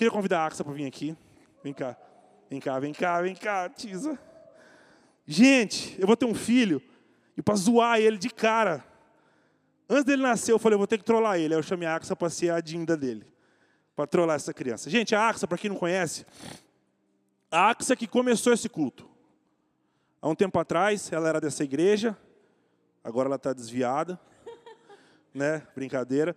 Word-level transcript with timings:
Queria 0.00 0.10
convidar 0.10 0.40
a 0.40 0.46
Axa 0.46 0.64
para 0.64 0.72
vir 0.72 0.86
aqui. 0.86 1.14
Vem 1.62 1.74
cá. 1.74 1.94
Vem 2.48 2.58
cá, 2.58 2.78
vem 2.80 2.90
cá, 2.90 3.20
vem 3.20 3.34
cá, 3.34 3.68
Tisa. 3.68 4.18
Gente, 5.26 5.94
eu 6.00 6.06
vou 6.06 6.16
ter 6.16 6.24
um 6.24 6.34
filho 6.34 6.80
e 7.36 7.42
para 7.42 7.54
zoar 7.54 8.00
ele 8.00 8.16
de 8.16 8.30
cara. 8.30 8.82
Antes 9.86 10.04
dele 10.04 10.22
nascer, 10.22 10.52
eu 10.52 10.58
falei, 10.58 10.76
eu 10.76 10.78
vou 10.78 10.86
ter 10.86 10.96
que 10.96 11.04
trollar 11.04 11.38
ele. 11.38 11.52
Aí 11.52 11.58
eu 11.60 11.62
chamei 11.62 11.86
a 11.86 11.96
Axa 11.96 12.16
para 12.16 12.30
ser 12.30 12.50
a 12.50 12.62
dinda 12.62 12.96
dele. 12.96 13.26
Para 13.94 14.06
trollar 14.06 14.36
essa 14.36 14.54
criança. 14.54 14.88
Gente, 14.88 15.14
a 15.14 15.28
Axa, 15.28 15.46
para 15.46 15.58
quem 15.58 15.68
não 15.68 15.76
conhece, 15.76 16.24
a 17.50 17.68
Axa 17.68 17.94
que 17.94 18.06
começou 18.06 18.54
esse 18.54 18.70
culto. 18.70 19.06
Há 20.22 20.30
um 20.30 20.34
tempo 20.34 20.58
atrás, 20.58 21.12
ela 21.12 21.28
era 21.28 21.42
dessa 21.42 21.62
igreja. 21.62 22.16
Agora 23.04 23.28
ela 23.28 23.36
está 23.36 23.52
desviada. 23.52 24.18
né? 25.34 25.60
Brincadeira. 25.74 26.34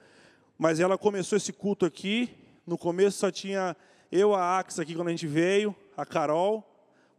Mas 0.58 0.82
ela 0.82 0.98
começou 0.98 1.38
esse 1.38 1.54
culto 1.54 1.86
aqui. 1.86 2.43
No 2.66 2.78
começo 2.78 3.18
só 3.18 3.30
tinha 3.30 3.76
eu, 4.10 4.34
a 4.34 4.58
Axa 4.58 4.82
aqui 4.82 4.96
quando 4.96 5.10
a 5.10 5.12
gente 5.12 5.28
veio, 5.28 5.76
a 5.98 6.06
Carol, 6.06 6.60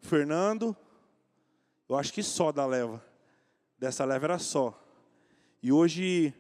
o 0.03 0.07
Fernando. 0.07 0.75
Eu 1.87 1.97
acho 1.97 2.13
que 2.15 2.23
só 2.23 2.51
da 2.51 2.65
leva. 2.65 3.05
Dessa 3.79 4.07
leva 4.07 4.25
era 4.25 4.39
só. 4.39 4.83
E 5.63 5.71
hoje 5.71 6.33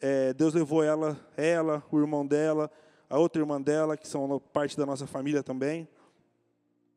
é, 0.00 0.32
Deus 0.32 0.54
levou 0.54 0.84
ela, 0.84 1.18
ela, 1.36 1.82
o 1.90 1.98
irmão 1.98 2.24
dela, 2.24 2.70
a 3.10 3.18
outra 3.18 3.42
irmã 3.42 3.60
dela, 3.60 3.96
que 3.96 4.06
são 4.06 4.38
parte 4.52 4.76
da 4.76 4.86
nossa 4.86 5.04
família 5.06 5.42
também, 5.42 5.88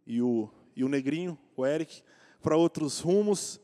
e 0.05 0.22
o, 0.22 0.48
e 0.76 0.84
o 0.84 0.89
negrinho, 0.89 1.39
o 1.58 1.66
Eric, 1.66 2.03
para 2.39 2.55
outros 2.55 3.00
rumos. 3.00 3.59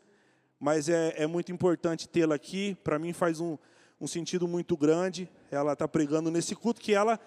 Mas 0.59 0.89
é, 0.89 1.13
é 1.15 1.27
muito 1.27 1.51
importante 1.51 2.09
tê-la 2.09 2.33
aqui. 2.33 2.75
Para 2.83 2.97
mim 2.97 3.13
faz 3.13 3.39
um, 3.39 3.55
um 3.99 4.07
sentido 4.07 4.47
muito 4.47 4.77
grande. 4.77 5.29
Ela 5.51 5.73
está 5.73 5.87
pregando 5.87 6.29
nesse 6.29 6.55
culto 6.55 6.81
que 6.81 6.93
ela. 6.93 7.19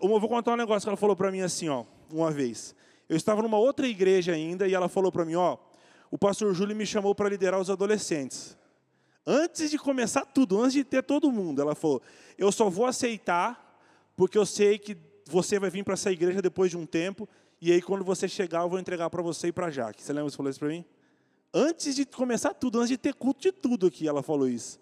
Eu 0.00 0.08
vou 0.08 0.28
contar 0.28 0.52
um 0.52 0.56
negócio 0.56 0.86
que 0.86 0.88
ela 0.88 0.96
falou 0.96 1.16
para 1.16 1.30
mim 1.30 1.40
assim, 1.40 1.68
ó, 1.68 1.84
uma 2.10 2.30
vez. 2.30 2.74
Eu 3.08 3.16
estava 3.16 3.42
numa 3.42 3.58
outra 3.58 3.86
igreja 3.86 4.32
ainda 4.32 4.66
e 4.66 4.74
ela 4.74 4.88
falou 4.88 5.12
para 5.12 5.24
mim, 5.24 5.36
ó, 5.36 5.56
o 6.10 6.18
pastor 6.18 6.52
Júlio 6.54 6.74
me 6.74 6.86
chamou 6.86 7.14
para 7.14 7.28
liderar 7.28 7.60
os 7.60 7.70
adolescentes. 7.70 8.56
Antes 9.26 9.70
de 9.70 9.78
começar 9.78 10.24
tudo, 10.24 10.60
antes 10.60 10.74
de 10.74 10.84
ter 10.84 11.02
todo 11.02 11.32
mundo, 11.32 11.60
ela 11.60 11.74
falou: 11.74 12.00
eu 12.38 12.50
só 12.52 12.70
vou 12.70 12.86
aceitar 12.86 13.80
porque 14.16 14.38
eu 14.38 14.46
sei 14.46 14.78
que 14.78 14.96
você 15.26 15.58
vai 15.58 15.68
vir 15.68 15.84
para 15.84 15.94
essa 15.94 16.12
igreja 16.12 16.40
depois 16.40 16.70
de 16.70 16.76
um 16.76 16.86
tempo 16.86 17.28
e 17.60 17.72
aí 17.72 17.82
quando 17.82 18.04
você 18.04 18.28
chegar 18.28 18.62
eu 18.62 18.68
vou 18.68 18.78
entregar 18.78 19.10
para 19.10 19.22
você 19.22 19.48
e 19.48 19.52
para 19.52 19.70
Jaque. 19.70 20.02
Você 20.02 20.12
lembra 20.12 20.26
que 20.26 20.32
você 20.32 20.36
falou 20.36 20.50
isso 20.50 20.58
para 20.60 20.68
mim? 20.68 20.84
Antes 21.52 21.96
de 21.96 22.04
começar 22.04 22.54
tudo, 22.54 22.78
antes 22.78 22.90
de 22.90 22.98
ter 22.98 23.14
culto 23.14 23.40
de 23.40 23.50
tudo 23.50 23.86
aqui, 23.86 24.06
ela 24.06 24.22
falou 24.22 24.48
isso. 24.48 24.78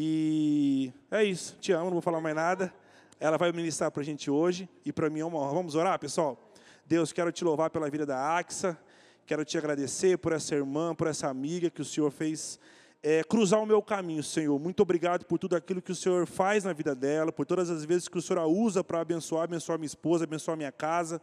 E 0.00 0.92
é 1.10 1.24
isso. 1.24 1.56
Te 1.60 1.72
amo, 1.72 1.86
não 1.86 1.94
vou 1.94 2.00
falar 2.00 2.20
mais 2.20 2.36
nada. 2.36 2.72
Ela 3.18 3.36
vai 3.36 3.50
ministrar 3.50 3.90
para 3.90 4.00
a 4.00 4.04
gente 4.04 4.30
hoje 4.30 4.68
e 4.84 4.92
para 4.92 5.10
mim 5.10 5.18
é 5.18 5.24
uma 5.24 5.40
honra. 5.40 5.54
Vamos 5.54 5.74
orar, 5.74 5.98
pessoal? 5.98 6.38
Deus, 6.86 7.12
quero 7.12 7.32
te 7.32 7.42
louvar 7.42 7.68
pela 7.68 7.90
vida 7.90 8.06
da 8.06 8.16
Axa. 8.38 8.78
Quero 9.26 9.44
te 9.44 9.58
agradecer 9.58 10.16
por 10.16 10.30
essa 10.30 10.54
irmã, 10.54 10.94
por 10.94 11.08
essa 11.08 11.26
amiga 11.26 11.68
que 11.68 11.82
o 11.82 11.84
Senhor 11.84 12.12
fez 12.12 12.60
é, 13.02 13.24
cruzar 13.24 13.60
o 13.60 13.66
meu 13.66 13.82
caminho, 13.82 14.22
Senhor. 14.22 14.56
Muito 14.60 14.84
obrigado 14.84 15.24
por 15.24 15.36
tudo 15.36 15.56
aquilo 15.56 15.82
que 15.82 15.90
o 15.90 15.96
Senhor 15.96 16.28
faz 16.28 16.62
na 16.62 16.72
vida 16.72 16.94
dela, 16.94 17.32
por 17.32 17.44
todas 17.44 17.68
as 17.68 17.84
vezes 17.84 18.06
que 18.06 18.18
o 18.18 18.22
Senhor 18.22 18.38
a 18.38 18.46
usa 18.46 18.84
para 18.84 19.00
abençoar, 19.00 19.42
abençoar 19.42 19.80
minha 19.80 19.88
esposa, 19.88 20.22
abençoar 20.22 20.56
minha 20.56 20.70
casa. 20.70 21.20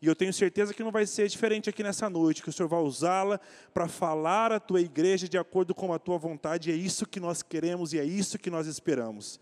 E 0.00 0.06
eu 0.06 0.14
tenho 0.14 0.32
certeza 0.32 0.74
que 0.74 0.82
não 0.82 0.90
vai 0.90 1.06
ser 1.06 1.26
diferente 1.28 1.70
aqui 1.70 1.82
nessa 1.82 2.10
noite, 2.10 2.42
que 2.42 2.50
o 2.50 2.52
Senhor 2.52 2.68
vai 2.68 2.80
usá-la 2.80 3.40
para 3.72 3.88
falar 3.88 4.52
a 4.52 4.60
tua 4.60 4.80
igreja 4.80 5.26
de 5.26 5.38
acordo 5.38 5.74
com 5.74 5.92
a 5.92 5.98
tua 5.98 6.18
vontade. 6.18 6.70
E 6.70 6.72
é 6.72 6.76
isso 6.76 7.06
que 7.06 7.18
nós 7.18 7.42
queremos 7.42 7.92
e 7.92 7.98
é 7.98 8.04
isso 8.04 8.38
que 8.38 8.50
nós 8.50 8.66
esperamos. 8.66 9.40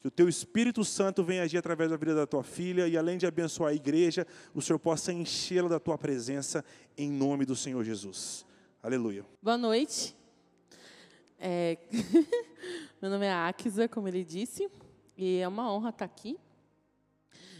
Que 0.00 0.08
o 0.08 0.10
teu 0.10 0.28
Espírito 0.28 0.84
Santo 0.84 1.24
venha 1.24 1.42
agir 1.42 1.56
através 1.56 1.90
da 1.90 1.96
vida 1.96 2.14
da 2.14 2.26
tua 2.26 2.42
filha 2.42 2.86
e 2.86 2.98
além 2.98 3.16
de 3.16 3.26
abençoar 3.26 3.70
a 3.70 3.74
igreja, 3.74 4.26
o 4.54 4.60
Senhor 4.60 4.78
possa 4.78 5.10
enchê-la 5.10 5.68
da 5.68 5.80
tua 5.80 5.96
presença 5.96 6.62
em 6.98 7.10
nome 7.10 7.46
do 7.46 7.56
Senhor 7.56 7.82
Jesus. 7.82 8.44
Aleluia. 8.82 9.24
Boa 9.42 9.56
noite. 9.56 10.14
É... 11.38 11.78
Meu 13.00 13.10
nome 13.10 13.24
é 13.24 13.32
Akisa, 13.32 13.88
como 13.88 14.08
ele 14.08 14.22
disse, 14.22 14.68
e 15.16 15.38
é 15.38 15.48
uma 15.48 15.72
honra 15.72 15.88
estar 15.88 16.04
aqui. 16.04 16.38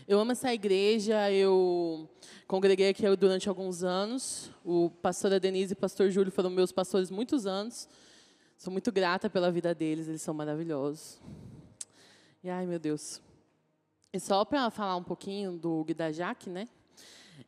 Eu 0.07 0.21
amo 0.21 0.33
essa 0.33 0.53
igreja, 0.53 1.33
eu 1.33 2.07
congreguei 2.47 2.91
aqui 2.91 3.05
durante 3.17 3.49
alguns 3.49 3.83
anos. 3.83 4.51
O 4.63 4.91
pastor 4.91 5.41
Denise 5.41 5.73
e 5.73 5.77
o 5.77 5.77
pastor 5.77 6.11
Júlio 6.11 6.31
foram 6.31 6.51
meus 6.51 6.71
pastores 6.71 7.11
muitos 7.11 7.47
anos. 7.47 7.89
Sou 8.59 8.71
muito 8.71 8.93
grata 8.93 9.31
pela 9.31 9.51
vida 9.51 9.75
deles, 9.75 10.07
eles 10.07 10.21
são 10.21 10.35
maravilhosos. 10.35 11.19
E 12.43 12.51
ai, 12.51 12.67
meu 12.67 12.79
Deus. 12.79 13.23
E 14.13 14.21
só 14.21 14.45
para 14.45 14.69
falar 14.69 14.95
um 14.97 15.03
pouquinho 15.03 15.53
do 15.53 15.73
Hugo 15.73 15.93
e 15.93 15.95
da 15.95 16.13
Jaque, 16.13 16.51
né? 16.51 16.69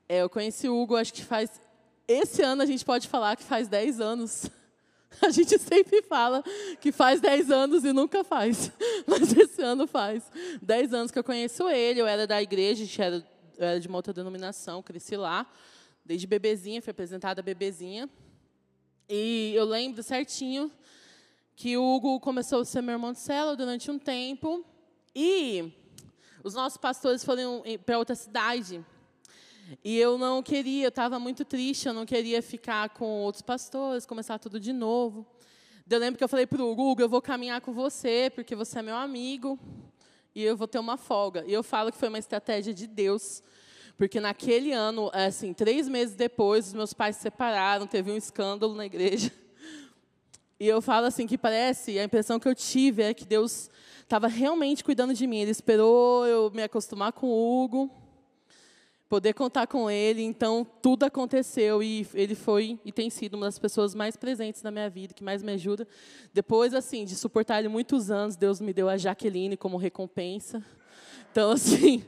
É, 0.09 0.23
eu 0.23 0.31
conheci 0.31 0.67
o 0.67 0.81
Hugo, 0.81 0.97
acho 0.97 1.13
que 1.13 1.23
faz. 1.23 1.61
Esse 2.09 2.41
ano 2.41 2.63
a 2.63 2.67
gente 2.67 2.87
pode 2.87 3.07
falar 3.07 3.37
que 3.37 3.45
faz 3.45 3.69
10 3.69 4.01
anos. 4.01 4.51
A 5.23 5.31
gente 5.31 5.59
sempre 5.59 6.03
fala 6.03 6.43
que 6.81 6.93
faz 6.93 7.21
10 7.21 7.51
anos 7.51 7.85
e 7.85 7.93
nunca 7.93 8.25
faz. 8.25 8.71
Mas 9.07 9.33
esse 9.37 9.63
ano 9.63 9.87
faz. 9.87 10.31
10 10.63 10.95
anos 10.95 11.11
que 11.11 11.19
eu 11.19 11.25
conheço 11.25 11.69
ele, 11.69 12.01
eu 12.01 12.07
era 12.07 12.27
da 12.27 12.43
igreja, 12.43 12.85
era, 13.03 13.17
eu 13.57 13.67
era 13.67 13.81
de 13.81 13.89
uma 13.89 13.99
outra 13.99 14.13
denominação, 14.13 14.83
cresci 14.83 15.17
lá. 15.17 15.47
Desde 16.05 16.27
bebezinha, 16.27 16.83
fui 16.83 16.91
apresentada 16.91 17.43
bebezinha. 17.43 18.09
E 19.09 19.53
eu 19.55 19.65
lembro 19.65 20.03
certinho 20.03 20.71
que 21.55 21.77
o 21.77 21.83
Hugo 21.83 22.21
começou 22.21 22.61
a 22.61 22.65
ser 22.65 22.83
meu 22.83 22.95
irmão 22.95 23.13
de 23.13 23.19
célula 23.19 23.57
durante 23.57 23.91
um 23.91 23.99
tempo. 23.99 24.65
E 25.15 25.73
os 26.45 26.55
nossos 26.55 26.77
pastores 26.77 27.25
foram 27.25 27.63
para 27.85 27.99
outra 27.99 28.15
cidade. 28.15 28.85
E 29.85 29.99
eu 29.99 30.17
não 30.17 30.43
queria, 30.43 30.85
eu 30.85 30.89
estava 30.89 31.19
muito 31.19 31.45
triste, 31.45 31.87
eu 31.89 31.95
não 31.95 32.07
queria 32.07 32.41
ficar 32.41 32.91
com 32.91 33.23
outros 33.23 33.43
pastores, 33.43 34.07
começar 34.07 34.39
tudo 34.39 34.61
de 34.61 34.73
novo. 34.73 35.27
Eu 35.89 35.99
lembro 35.99 36.19
que 36.19 36.25
eu 36.25 36.29
falei 36.29 36.47
para 36.47 36.63
o 36.63 36.71
Hugo, 36.71 37.01
eu 37.01 37.09
vou 37.09 37.23
caminhar 37.23 37.61
com 37.61 37.73
você, 37.73 38.31
porque 38.35 38.55
você 38.55 38.79
é 38.79 38.83
meu 38.83 38.97
amigo, 38.97 39.59
e 40.35 40.43
eu 40.43 40.57
vou 40.57 40.69
ter 40.69 40.79
uma 40.79 40.97
folga. 40.97 41.45
E 41.47 41.53
eu 41.53 41.63
falo 41.63 41.91
que 41.91 41.99
foi 41.99 42.09
uma 42.09 42.19
estratégia 42.19 42.75
de 42.75 42.87
Deus, 42.87 43.43
porque 43.97 44.21
naquele 44.21 44.73
ano, 44.73 45.11
assim, 45.13 45.53
três 45.53 45.89
meses 45.89 46.15
depois, 46.15 46.69
os 46.69 46.75
meus 46.75 46.93
pais 46.93 47.17
se 47.17 47.23
separaram, 47.23 47.87
teve 47.87 48.11
um 48.11 48.17
escândalo 48.17 48.75
na 48.75 48.87
igreja. 48.87 49.33
E 50.59 50.67
eu 50.67 50.81
falo 50.81 51.05
assim 51.05 51.27
que 51.27 51.37
parece, 51.37 51.99
a 51.99 52.05
impressão 52.05 52.41
que 52.41 52.49
eu 52.49 52.55
tive 52.55 53.03
é 53.03 53.13
que 53.13 53.27
Deus 53.27 53.69
estava 54.01 54.27
realmente 54.27 54.83
cuidando 54.83 55.13
de 55.13 55.27
mim. 55.27 55.41
Ele 55.41 55.51
esperou 55.51 56.27
eu 56.27 56.51
me 56.51 56.63
acostumar 56.63 57.13
com 57.13 57.27
o 57.27 57.63
Hugo, 57.63 57.91
poder 59.09 59.33
contar 59.35 59.67
com 59.67 59.91
ele. 59.91 60.23
Então, 60.23 60.67
tudo 60.83 61.05
aconteceu 61.05 61.83
e 61.83 62.07
ele 62.15 62.35
foi 62.35 62.79
e 62.85 62.93
tem 62.93 63.09
sido 63.11 63.35
uma 63.35 63.47
das 63.47 63.59
pessoas 63.59 63.95
mais 63.95 64.17
presentes 64.17 64.63
na 64.63 64.71
minha 64.71 64.89
vida, 64.89 65.15
que 65.15 65.25
mais 65.25 65.43
me 65.43 65.53
ajuda. 65.53 65.87
Depois, 66.33 66.75
assim, 66.75 67.05
de 67.05 67.15
suportar 67.15 67.59
ele 67.59 67.69
muitos 67.69 68.11
anos, 68.11 68.37
Deus 68.37 68.61
me 68.61 68.73
deu 68.73 68.89
a 68.89 68.97
Jaqueline 68.97 69.57
como 69.57 69.77
recompensa. 69.77 70.63
Então, 71.31 71.51
assim, 71.53 72.05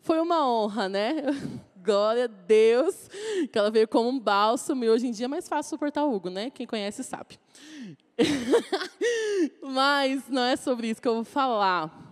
foi 0.00 0.20
uma 0.20 0.48
honra, 0.48 0.88
né? 0.88 1.14
Glória 1.82 2.24
a 2.24 2.26
Deus, 2.26 3.08
que 3.52 3.56
ela 3.56 3.70
veio 3.70 3.86
como 3.86 4.08
um 4.08 4.18
bálsamo 4.18 4.84
e 4.84 4.90
hoje 4.90 5.06
em 5.06 5.12
dia 5.12 5.26
é 5.26 5.28
mais 5.28 5.48
fácil 5.48 5.70
suportar 5.70 6.04
o 6.04 6.12
Hugo, 6.12 6.28
né? 6.28 6.50
Quem 6.50 6.66
conhece 6.66 7.04
sabe. 7.04 7.38
Mas 9.62 10.28
não 10.28 10.42
é 10.42 10.56
sobre 10.56 10.88
isso 10.88 11.00
que 11.00 11.06
eu 11.06 11.14
vou 11.14 11.24
falar. 11.24 12.05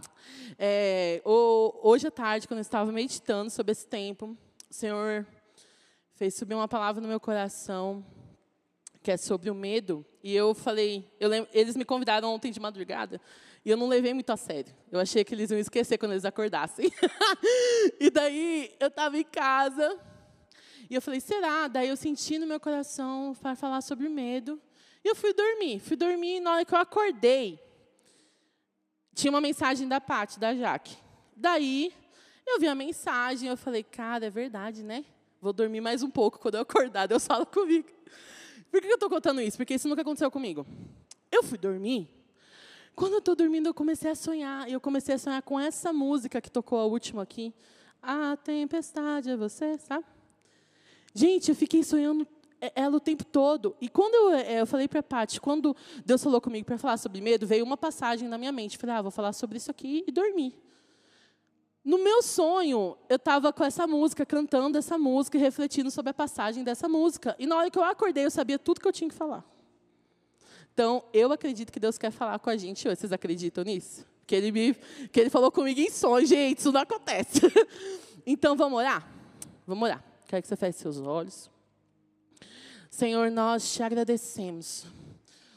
É, 0.58 1.20
hoje 1.24 2.06
à 2.06 2.10
tarde, 2.10 2.46
quando 2.46 2.58
eu 2.58 2.62
estava 2.62 2.90
meditando 2.92 3.50
sobre 3.50 3.72
esse 3.72 3.86
tempo, 3.86 4.36
o 4.70 4.74
Senhor 4.74 5.26
fez 6.14 6.34
subir 6.34 6.54
uma 6.54 6.68
palavra 6.68 7.00
no 7.00 7.08
meu 7.08 7.18
coração, 7.18 8.04
que 9.02 9.10
é 9.10 9.16
sobre 9.16 9.50
o 9.50 9.54
medo. 9.54 10.04
E 10.22 10.34
eu 10.34 10.54
falei, 10.54 11.10
eu 11.18 11.28
lembro, 11.28 11.50
eles 11.52 11.76
me 11.76 11.84
convidaram 11.84 12.32
ontem 12.32 12.52
de 12.52 12.60
madrugada, 12.60 13.20
e 13.64 13.70
eu 13.70 13.76
não 13.76 13.88
levei 13.88 14.14
muito 14.14 14.30
a 14.30 14.36
sério. 14.36 14.72
Eu 14.92 15.00
achei 15.00 15.24
que 15.24 15.34
eles 15.34 15.50
iam 15.50 15.58
esquecer 15.58 15.98
quando 15.98 16.12
eles 16.12 16.24
acordassem. 16.24 16.90
e 17.98 18.10
daí 18.10 18.74
eu 18.78 18.88
estava 18.88 19.18
em 19.18 19.24
casa, 19.24 19.98
e 20.88 20.94
eu 20.94 21.02
falei, 21.02 21.20
será? 21.20 21.66
Daí 21.66 21.88
eu 21.88 21.96
senti 21.96 22.38
no 22.38 22.46
meu 22.46 22.60
coração 22.60 23.34
para 23.40 23.56
falar 23.56 23.80
sobre 23.80 24.06
o 24.06 24.10
medo. 24.10 24.60
E 25.02 25.08
eu 25.08 25.16
fui 25.16 25.32
dormir. 25.32 25.80
Fui 25.80 25.96
dormir, 25.96 26.36
e 26.36 26.40
na 26.40 26.52
hora 26.52 26.64
que 26.64 26.74
eu 26.74 26.78
acordei, 26.78 27.58
tinha 29.14 29.30
uma 29.30 29.40
mensagem 29.40 29.88
da 29.88 30.00
Pati, 30.00 30.38
da 30.38 30.54
Jaque. 30.54 30.96
Daí, 31.36 31.92
eu 32.46 32.58
vi 32.58 32.66
a 32.66 32.74
mensagem, 32.74 33.48
eu 33.48 33.56
falei, 33.56 33.82
cara, 33.82 34.26
é 34.26 34.30
verdade, 34.30 34.82
né? 34.82 35.04
Vou 35.40 35.52
dormir 35.52 35.80
mais 35.80 36.02
um 36.02 36.10
pouco, 36.10 36.38
quando 36.38 36.56
eu 36.56 36.62
acordar, 36.62 37.06
Deus 37.06 37.26
fala 37.26 37.46
comigo. 37.46 37.88
Por 38.70 38.80
que 38.80 38.88
eu 38.88 38.94
estou 38.94 39.08
contando 39.08 39.40
isso? 39.40 39.56
Porque 39.56 39.74
isso 39.74 39.88
nunca 39.88 40.02
aconteceu 40.02 40.30
comigo. 40.30 40.66
Eu 41.30 41.42
fui 41.42 41.56
dormir, 41.56 42.08
quando 42.94 43.14
eu 43.14 43.18
estou 43.18 43.34
dormindo, 43.34 43.68
eu 43.68 43.74
comecei 43.74 44.10
a 44.10 44.14
sonhar. 44.14 44.68
E 44.68 44.72
eu 44.72 44.80
comecei 44.80 45.14
a 45.14 45.18
sonhar 45.18 45.42
com 45.42 45.58
essa 45.58 45.92
música 45.92 46.40
que 46.40 46.50
tocou 46.50 46.78
a 46.78 46.84
última 46.84 47.22
aqui. 47.22 47.52
A 48.02 48.36
tempestade 48.36 49.30
é 49.30 49.36
você, 49.36 49.78
sabe? 49.78 50.04
Gente, 51.12 51.48
eu 51.48 51.56
fiquei 51.56 51.82
sonhando 51.82 52.26
ela 52.74 52.96
o 52.96 53.00
tempo 53.00 53.24
todo. 53.24 53.76
E 53.80 53.88
quando 53.88 54.14
eu, 54.14 54.30
é, 54.32 54.60
eu 54.60 54.66
falei 54.66 54.86
para 54.88 55.00
a 55.00 55.02
Paty, 55.02 55.40
quando 55.40 55.76
Deus 56.04 56.22
falou 56.22 56.40
comigo 56.40 56.66
para 56.66 56.78
falar 56.78 56.96
sobre 56.96 57.20
medo, 57.20 57.46
veio 57.46 57.64
uma 57.64 57.76
passagem 57.76 58.28
na 58.28 58.38
minha 58.38 58.52
mente. 58.52 58.78
Falei, 58.78 58.96
ah, 58.96 59.02
vou 59.02 59.10
falar 59.10 59.32
sobre 59.32 59.56
isso 59.58 59.70
aqui 59.70 60.04
e 60.06 60.12
dormir. 60.12 60.54
No 61.84 61.98
meu 61.98 62.22
sonho, 62.22 62.96
eu 63.10 63.16
estava 63.16 63.52
com 63.52 63.62
essa 63.62 63.86
música, 63.86 64.24
cantando 64.24 64.78
essa 64.78 64.96
música 64.96 65.36
e 65.36 65.40
refletindo 65.40 65.90
sobre 65.90 66.10
a 66.10 66.14
passagem 66.14 66.64
dessa 66.64 66.88
música. 66.88 67.36
E 67.38 67.46
na 67.46 67.56
hora 67.56 67.70
que 67.70 67.78
eu 67.78 67.84
acordei, 67.84 68.24
eu 68.24 68.30
sabia 68.30 68.58
tudo 68.58 68.80
que 68.80 68.88
eu 68.88 68.92
tinha 68.92 69.10
que 69.10 69.14
falar. 69.14 69.44
Então, 70.72 71.04
eu 71.12 71.30
acredito 71.30 71.70
que 71.70 71.78
Deus 71.78 71.98
quer 71.98 72.10
falar 72.10 72.38
com 72.38 72.48
a 72.48 72.56
gente 72.56 72.88
hoje. 72.88 72.96
Vocês 72.96 73.12
acreditam 73.12 73.62
nisso? 73.62 74.06
Que 74.26 74.34
ele, 74.34 74.50
me, 74.50 74.74
que 75.12 75.20
ele 75.20 75.28
falou 75.28 75.52
comigo 75.52 75.78
em 75.78 75.90
sonho. 75.90 76.26
Gente, 76.26 76.58
isso 76.58 76.72
não 76.72 76.80
acontece. 76.80 77.40
então, 78.26 78.56
vamos 78.56 78.78
orar? 78.78 79.06
Vamos 79.66 79.84
orar. 79.86 80.02
Quero 80.26 80.40
que 80.40 80.48
você 80.48 80.56
feche 80.56 80.78
seus 80.78 80.98
olhos. 80.98 81.50
Senhor, 82.94 83.28
nós 83.28 83.74
te 83.74 83.82
agradecemos. 83.82 84.86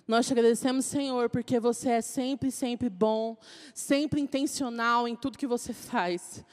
Nós 0.08 0.26
te 0.26 0.34
agradecemos, 0.34 0.86
Senhor, 0.86 1.30
porque 1.30 1.60
você 1.60 1.90
é 1.92 2.02
sempre, 2.02 2.50
sempre 2.50 2.90
bom, 2.90 3.38
sempre 3.76 4.20
intencional 4.20 5.08
em 5.08 5.16
tudo 5.16 5.38
que 5.38 5.46
você 5.46 5.72
faz. 5.72 6.44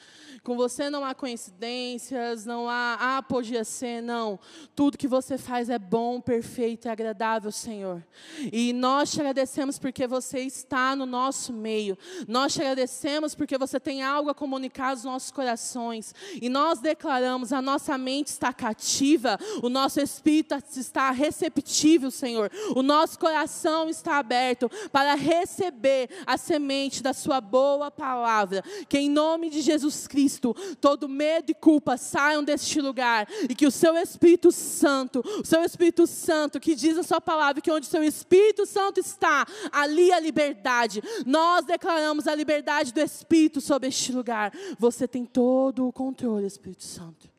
Com 0.44 0.58
você 0.58 0.91
não 0.91 1.02
há 1.02 1.14
coincidências, 1.14 2.44
não 2.44 2.69
há, 2.69 3.17
ah, 3.17 3.23
podia 3.23 3.64
ser, 3.64 4.02
não. 4.02 4.38
Tudo 4.76 4.99
que 4.99 5.08
você 5.08 5.38
faz 5.38 5.70
é 5.70 5.79
bom, 5.79 6.20
perfeito 6.20 6.87
e 6.87 6.91
agradável, 6.91 7.50
Senhor. 7.50 8.05
E 8.52 8.75
nós 8.75 9.11
te 9.11 9.20
agradecemos 9.20 9.79
porque 9.79 10.06
você 10.06 10.41
está 10.41 10.94
no 10.94 11.06
nosso 11.06 11.50
meio. 11.50 11.96
Nós 12.29 12.52
te 12.52 12.61
agradecemos 12.61 13.35
porque 13.35 13.56
você 13.56 13.81
tem 13.81 14.02
algo 14.02 14.29
a 14.29 14.35
comunicar 14.35 14.91
aos 14.91 15.02
nossos 15.02 15.31
corações. 15.31 16.14
E 16.41 16.50
nós 16.50 16.79
declaramos: 16.79 17.50
a 17.50 17.62
nossa 17.62 17.97
mente 17.97 18.26
está 18.26 18.52
cativa, 18.52 19.38
o 19.62 19.70
nosso 19.70 19.99
espírito 19.99 20.55
está 20.76 21.11
receptível, 21.11 22.11
Senhor. 22.11 22.50
O 22.76 22.82
nosso 22.82 23.19
coração 23.19 23.88
está 23.88 24.19
aberto 24.19 24.70
para 24.93 25.14
receber 25.14 26.11
a 26.26 26.37
semente 26.37 27.02
da 27.02 27.14
Sua 27.14 27.40
boa 27.40 27.90
palavra. 27.90 28.62
Que 28.90 28.99
em 28.99 29.08
nome 29.08 29.49
de 29.49 29.62
Jesus 29.62 30.06
Cristo, 30.06 30.33
Cristo, 30.34 30.54
todo 30.81 31.08
medo 31.08 31.50
e 31.50 31.54
culpa 31.54 31.96
saiam 31.96 32.42
deste 32.42 32.81
lugar 32.81 33.28
e 33.48 33.54
que 33.54 33.66
o 33.66 33.70
seu 33.70 33.96
Espírito 33.96 34.50
Santo, 34.50 35.22
o 35.40 35.44
seu 35.44 35.62
Espírito 35.62 36.06
Santo, 36.06 36.60
que 36.60 36.75
diz 36.75 36.98
a 36.98 37.02
sua 37.02 37.20
palavra 37.20 37.60
que 37.60 37.70
onde 37.70 37.86
o 37.86 37.90
seu 37.90 38.02
Espírito 38.02 38.66
Santo 38.66 39.00
está, 39.00 39.46
ali 39.70 40.12
a 40.12 40.20
liberdade. 40.20 41.02
Nós 41.25 41.64
declaramos 41.64 42.26
a 42.26 42.34
liberdade 42.34 42.92
do 42.92 43.00
Espírito 43.00 43.60
sobre 43.60 43.88
este 43.88 44.12
lugar. 44.12 44.52
Você 44.78 45.06
tem 45.06 45.25
todo 45.25 45.86
o 45.86 45.92
controle, 45.92 46.46
Espírito 46.46 46.84
Santo 46.84 47.32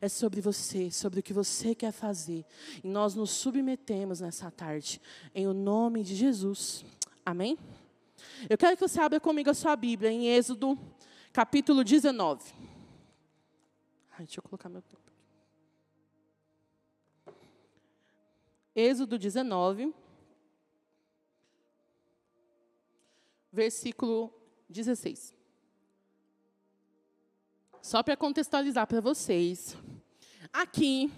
é 0.00 0.08
sobre 0.08 0.40
você, 0.40 0.90
sobre 0.90 1.20
o 1.20 1.22
que 1.22 1.32
você 1.32 1.74
quer 1.74 1.92
fazer. 1.92 2.44
E 2.82 2.88
nós 2.88 3.14
nos 3.14 3.30
submetemos 3.30 4.20
nessa 4.20 4.50
tarde, 4.50 5.00
em 5.34 5.46
o 5.46 5.52
nome 5.52 6.02
de 6.02 6.14
Jesus. 6.14 6.84
Amém? 7.26 7.58
Eu 8.48 8.56
quero 8.56 8.76
que 8.76 8.88
você 8.88 8.98
abra 9.00 9.20
comigo 9.20 9.50
a 9.50 9.54
sua 9.54 9.76
Bíblia 9.76 10.10
em 10.10 10.28
Êxodo 10.28 10.78
capítulo 11.32 11.84
19. 11.84 12.52
Ai, 14.12 14.26
deixa 14.26 14.38
eu 14.38 14.42
colocar 14.42 14.68
meu 14.68 14.82
tempo. 14.82 15.00
Êxodo 18.74 19.18
19, 19.18 19.92
versículo 23.52 24.32
16. 24.68 25.34
Só 27.82 28.02
para 28.02 28.16
contextualizar 28.16 28.86
para 28.86 29.00
vocês. 29.00 29.76
Aqui, 30.52 31.10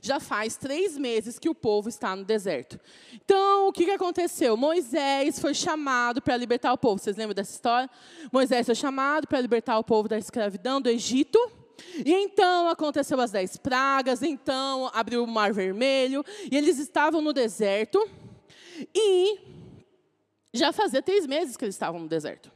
já 0.00 0.20
faz 0.20 0.56
três 0.56 0.96
meses 0.96 1.38
que 1.38 1.48
o 1.48 1.54
povo 1.54 1.88
está 1.88 2.14
no 2.14 2.24
deserto. 2.24 2.78
Então, 3.14 3.68
o 3.68 3.72
que, 3.72 3.84
que 3.84 3.90
aconteceu? 3.90 4.56
Moisés 4.56 5.38
foi 5.38 5.54
chamado 5.54 6.20
para 6.22 6.36
libertar 6.36 6.72
o 6.72 6.78
povo. 6.78 6.98
Vocês 6.98 7.16
lembram 7.16 7.34
dessa 7.34 7.52
história? 7.52 7.90
Moisés 8.32 8.66
foi 8.66 8.74
chamado 8.74 9.26
para 9.26 9.40
libertar 9.40 9.78
o 9.78 9.84
povo 9.84 10.08
da 10.08 10.18
escravidão 10.18 10.80
do 10.80 10.88
Egito. 10.88 11.38
E 12.04 12.12
então 12.12 12.68
aconteceu 12.68 13.20
as 13.20 13.30
dez 13.30 13.56
pragas, 13.56 14.22
então 14.22 14.90
abriu 14.94 15.22
o 15.22 15.26
mar 15.26 15.52
vermelho, 15.52 16.24
e 16.50 16.56
eles 16.56 16.78
estavam 16.78 17.20
no 17.20 17.32
deserto. 17.32 18.08
E 18.94 19.38
já 20.52 20.72
fazia 20.72 21.02
três 21.02 21.26
meses 21.26 21.56
que 21.56 21.64
eles 21.64 21.74
estavam 21.74 22.00
no 22.00 22.08
deserto. 22.08 22.50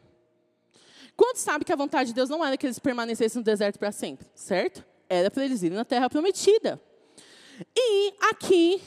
Quantos 1.16 1.42
sabem 1.42 1.66
que 1.66 1.72
a 1.72 1.76
vontade 1.76 2.08
de 2.08 2.14
Deus 2.14 2.30
não 2.30 2.44
era 2.44 2.56
que 2.56 2.66
eles 2.66 2.78
permanecessem 2.78 3.40
no 3.40 3.44
deserto 3.44 3.78
para 3.78 3.92
sempre, 3.92 4.26
certo? 4.34 4.84
Era 5.08 5.30
para 5.30 5.44
eles 5.44 5.62
irem 5.62 5.76
na 5.76 5.84
terra 5.84 6.08
prometida. 6.08 6.80
E 7.76 8.14
aqui, 8.30 8.80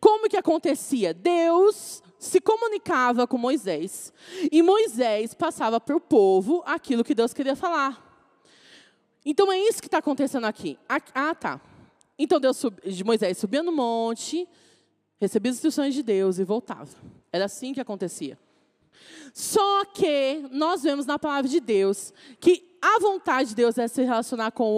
como 0.00 0.28
que 0.28 0.36
acontecia? 0.36 1.12
Deus 1.14 2.02
se 2.18 2.40
comunicava 2.40 3.26
com 3.26 3.36
Moisés 3.36 4.12
e 4.50 4.62
Moisés 4.62 5.34
passava 5.34 5.80
para 5.80 5.96
o 5.96 6.00
povo 6.00 6.62
aquilo 6.64 7.02
que 7.02 7.14
Deus 7.14 7.32
queria 7.32 7.56
falar. 7.56 8.10
Então 9.24 9.50
é 9.52 9.58
isso 9.58 9.80
que 9.80 9.88
está 9.88 9.98
acontecendo 9.98 10.44
aqui. 10.44 10.78
Ah, 10.88 11.34
tá. 11.34 11.60
Então 12.18 12.38
Deus 12.38 12.56
sub, 12.56 12.76
Moisés 13.04 13.38
subia 13.38 13.62
no 13.62 13.72
monte, 13.72 14.48
recebia 15.20 15.50
as 15.50 15.56
instruções 15.56 15.94
de 15.94 16.02
Deus 16.02 16.38
e 16.38 16.44
voltava. 16.44 16.90
Era 17.32 17.46
assim 17.46 17.72
que 17.72 17.80
acontecia. 17.80 18.38
Só 19.34 19.84
que 19.86 20.44
nós 20.50 20.82
vemos 20.82 21.06
na 21.06 21.18
palavra 21.18 21.48
de 21.48 21.60
Deus 21.60 22.12
que 22.38 22.76
a 22.80 22.98
vontade 23.00 23.50
de 23.50 23.54
Deus 23.56 23.78
é 23.78 23.88
se 23.88 24.02
relacionar 24.02 24.52
com 24.52 24.64
o 24.64 24.76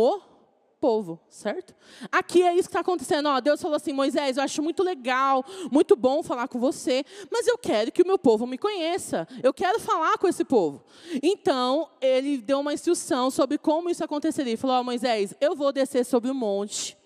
povo, 0.84 1.18
certo? 1.30 1.74
Aqui 2.12 2.42
é 2.42 2.52
isso 2.52 2.64
que 2.64 2.68
está 2.68 2.80
acontecendo. 2.80 3.26
Ó, 3.30 3.40
Deus 3.40 3.62
falou 3.62 3.74
assim: 3.74 3.90
Moisés, 3.90 4.36
eu 4.36 4.42
acho 4.42 4.62
muito 4.62 4.82
legal, 4.82 5.42
muito 5.72 5.96
bom 5.96 6.22
falar 6.22 6.46
com 6.46 6.60
você, 6.60 7.02
mas 7.30 7.46
eu 7.46 7.56
quero 7.56 7.90
que 7.90 8.02
o 8.02 8.06
meu 8.06 8.18
povo 8.18 8.46
me 8.46 8.58
conheça. 8.58 9.26
Eu 9.42 9.54
quero 9.54 9.80
falar 9.80 10.18
com 10.18 10.28
esse 10.28 10.44
povo. 10.44 10.84
Então, 11.22 11.88
ele 12.02 12.36
deu 12.36 12.60
uma 12.60 12.74
instrução 12.74 13.30
sobre 13.30 13.56
como 13.56 13.88
isso 13.88 14.04
aconteceria. 14.04 14.50
Ele 14.50 14.58
falou: 14.58 14.76
Ó, 14.76 14.82
Moisés, 14.82 15.34
eu 15.40 15.56
vou 15.56 15.72
descer 15.72 16.04
sobre 16.04 16.30
o 16.30 16.34
monte, 16.34 16.98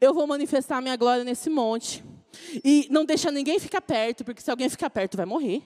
eu 0.00 0.12
vou 0.12 0.26
manifestar 0.26 0.82
minha 0.82 0.96
glória 0.96 1.22
nesse 1.22 1.48
monte. 1.48 2.04
E 2.64 2.88
não 2.90 3.04
deixa 3.04 3.30
ninguém 3.30 3.60
ficar 3.60 3.80
perto, 3.80 4.24
porque 4.24 4.42
se 4.42 4.50
alguém 4.50 4.68
ficar 4.68 4.90
perto, 4.90 5.16
vai 5.16 5.24
morrer. 5.24 5.62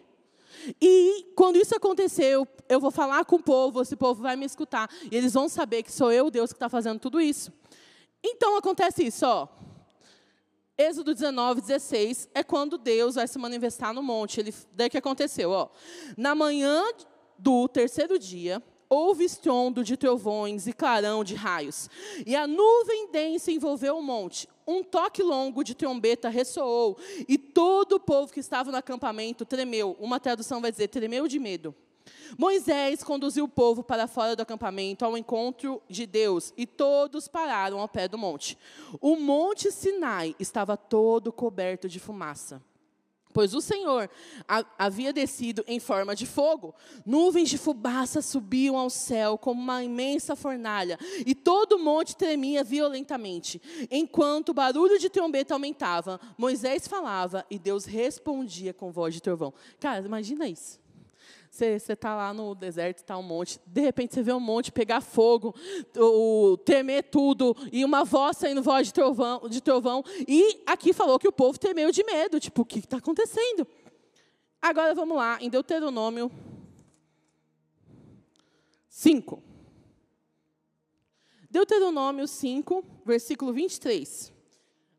E 0.80 1.32
quando 1.34 1.56
isso 1.56 1.74
acontecer, 1.74 2.34
eu, 2.68 2.80
vou 2.80 2.90
falar 2.90 3.24
com 3.24 3.36
o 3.36 3.42
povo, 3.42 3.82
esse 3.82 3.96
povo 3.96 4.22
vai 4.22 4.36
me 4.36 4.46
escutar. 4.46 4.88
E 5.10 5.16
eles 5.16 5.32
vão 5.32 5.48
saber 5.48 5.82
que 5.82 5.92
sou 5.92 6.12
eu, 6.12 6.30
Deus, 6.30 6.52
que 6.52 6.56
está 6.56 6.68
fazendo 6.68 6.98
tudo 6.98 7.20
isso. 7.20 7.52
Então 8.22 8.56
acontece 8.56 9.04
isso, 9.04 9.26
ó. 9.26 9.48
Êxodo 10.78 11.14
19, 11.14 11.60
16 11.60 12.28
é 12.34 12.42
quando 12.42 12.78
Deus 12.78 13.16
vai 13.16 13.28
se 13.28 13.38
manifestar 13.38 13.92
no 13.92 14.02
monte. 14.02 14.40
Ele, 14.40 14.54
daí 14.72 14.88
que 14.88 14.98
aconteceu, 14.98 15.50
ó. 15.50 15.68
Na 16.16 16.34
manhã 16.34 16.82
do 17.38 17.68
terceiro 17.68 18.18
dia, 18.18 18.62
houve 18.92 19.24
estrondo 19.24 19.82
de 19.82 19.96
trovões 19.96 20.66
e 20.66 20.72
clarão 20.74 21.24
de 21.24 21.34
raios. 21.34 21.88
E 22.26 22.36
a 22.36 22.46
nuvem 22.46 23.10
densa 23.10 23.50
envolveu 23.50 23.96
o 23.96 24.02
monte. 24.02 24.46
Um 24.66 24.84
toque 24.84 25.22
longo 25.22 25.64
de 25.64 25.74
trombeta 25.74 26.28
ressoou, 26.28 26.98
e 27.26 27.38
todo 27.38 27.94
o 27.94 28.00
povo 28.00 28.30
que 28.30 28.40
estava 28.40 28.70
no 28.70 28.76
acampamento 28.76 29.46
tremeu. 29.46 29.96
Uma 29.98 30.20
tradução 30.20 30.60
vai 30.60 30.70
dizer: 30.70 30.88
tremeu 30.88 31.26
de 31.26 31.38
medo. 31.38 31.74
Moisés 32.36 33.02
conduziu 33.02 33.44
o 33.44 33.48
povo 33.48 33.82
para 33.82 34.06
fora 34.06 34.36
do 34.36 34.42
acampamento 34.42 35.06
ao 35.06 35.16
encontro 35.16 35.80
de 35.88 36.04
Deus 36.04 36.52
e 36.56 36.66
todos 36.66 37.28
pararam 37.28 37.80
ao 37.80 37.88
pé 37.88 38.08
do 38.08 38.18
monte. 38.18 38.58
O 39.00 39.16
monte 39.16 39.70
Sinai 39.70 40.36
estava 40.38 40.76
todo 40.76 41.32
coberto 41.32 41.88
de 41.88 41.98
fumaça 41.98 42.60
pois 43.32 43.54
o 43.54 43.60
Senhor 43.60 44.10
havia 44.78 45.12
descido 45.12 45.64
em 45.66 45.80
forma 45.80 46.14
de 46.14 46.26
fogo. 46.26 46.74
Nuvens 47.06 47.48
de 47.48 47.58
fumaça 47.58 48.20
subiam 48.20 48.76
ao 48.76 48.90
céu 48.90 49.38
como 49.38 49.60
uma 49.60 49.82
imensa 49.82 50.36
fornalha, 50.36 50.98
e 51.26 51.34
todo 51.34 51.76
o 51.76 51.78
monte 51.78 52.16
tremia 52.16 52.64
violentamente. 52.64 53.60
Enquanto 53.90 54.50
o 54.50 54.54
barulho 54.54 54.98
de 54.98 55.08
trombeta 55.08 55.54
aumentava, 55.54 56.20
Moisés 56.36 56.86
falava 56.88 57.46
e 57.50 57.58
Deus 57.58 57.84
respondia 57.84 58.74
com 58.74 58.90
voz 58.90 59.14
de 59.14 59.22
trovão. 59.22 59.54
Cara, 59.78 60.04
imagina 60.04 60.48
isso. 60.48 60.81
Você 61.52 61.76
está 61.92 62.14
lá 62.14 62.32
no 62.32 62.54
deserto, 62.54 62.96
está 62.96 63.18
um 63.18 63.22
monte, 63.22 63.60
de 63.66 63.82
repente 63.82 64.14
você 64.14 64.22
vê 64.22 64.32
um 64.32 64.40
monte 64.40 64.72
pegar 64.72 65.02
fogo, 65.02 65.54
o, 65.94 66.56
temer 66.56 67.10
tudo, 67.10 67.54
e 67.70 67.84
uma 67.84 68.04
voz 68.04 68.38
saindo 68.38 68.62
voz 68.62 68.86
de 68.86 68.94
trovão, 68.94 69.46
de 69.50 69.60
trovão. 69.60 70.02
E 70.26 70.62
aqui 70.64 70.94
falou 70.94 71.18
que 71.18 71.28
o 71.28 71.32
povo 71.32 71.58
temeu 71.58 71.92
de 71.92 72.02
medo. 72.04 72.40
Tipo, 72.40 72.62
o 72.62 72.64
que 72.64 72.78
está 72.78 72.96
acontecendo? 72.96 73.66
Agora 74.62 74.94
vamos 74.94 75.14
lá, 75.14 75.36
em 75.42 75.50
Deuteronômio 75.50 76.32
5. 78.88 79.42
Deuteronômio 81.50 82.26
5, 82.26 82.82
versículo 83.04 83.52
23. 83.52 84.32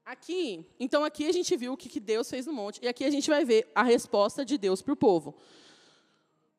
Aqui, 0.06 0.64
então 0.80 1.04
aqui 1.04 1.28
a 1.28 1.32
gente 1.32 1.58
viu 1.58 1.74
o 1.74 1.78
que 1.78 2.00
Deus 2.00 2.30
fez 2.30 2.46
no 2.46 2.54
monte, 2.54 2.80
e 2.84 2.88
aqui 2.88 3.06
a 3.06 3.10
gente 3.10 3.28
vai 3.28 3.44
ver 3.44 3.72
a 3.74 3.82
resposta 3.82 4.46
de 4.46 4.56
Deus 4.56 4.84
para 4.84 4.94
o 4.94 4.96
povo. 4.96 5.36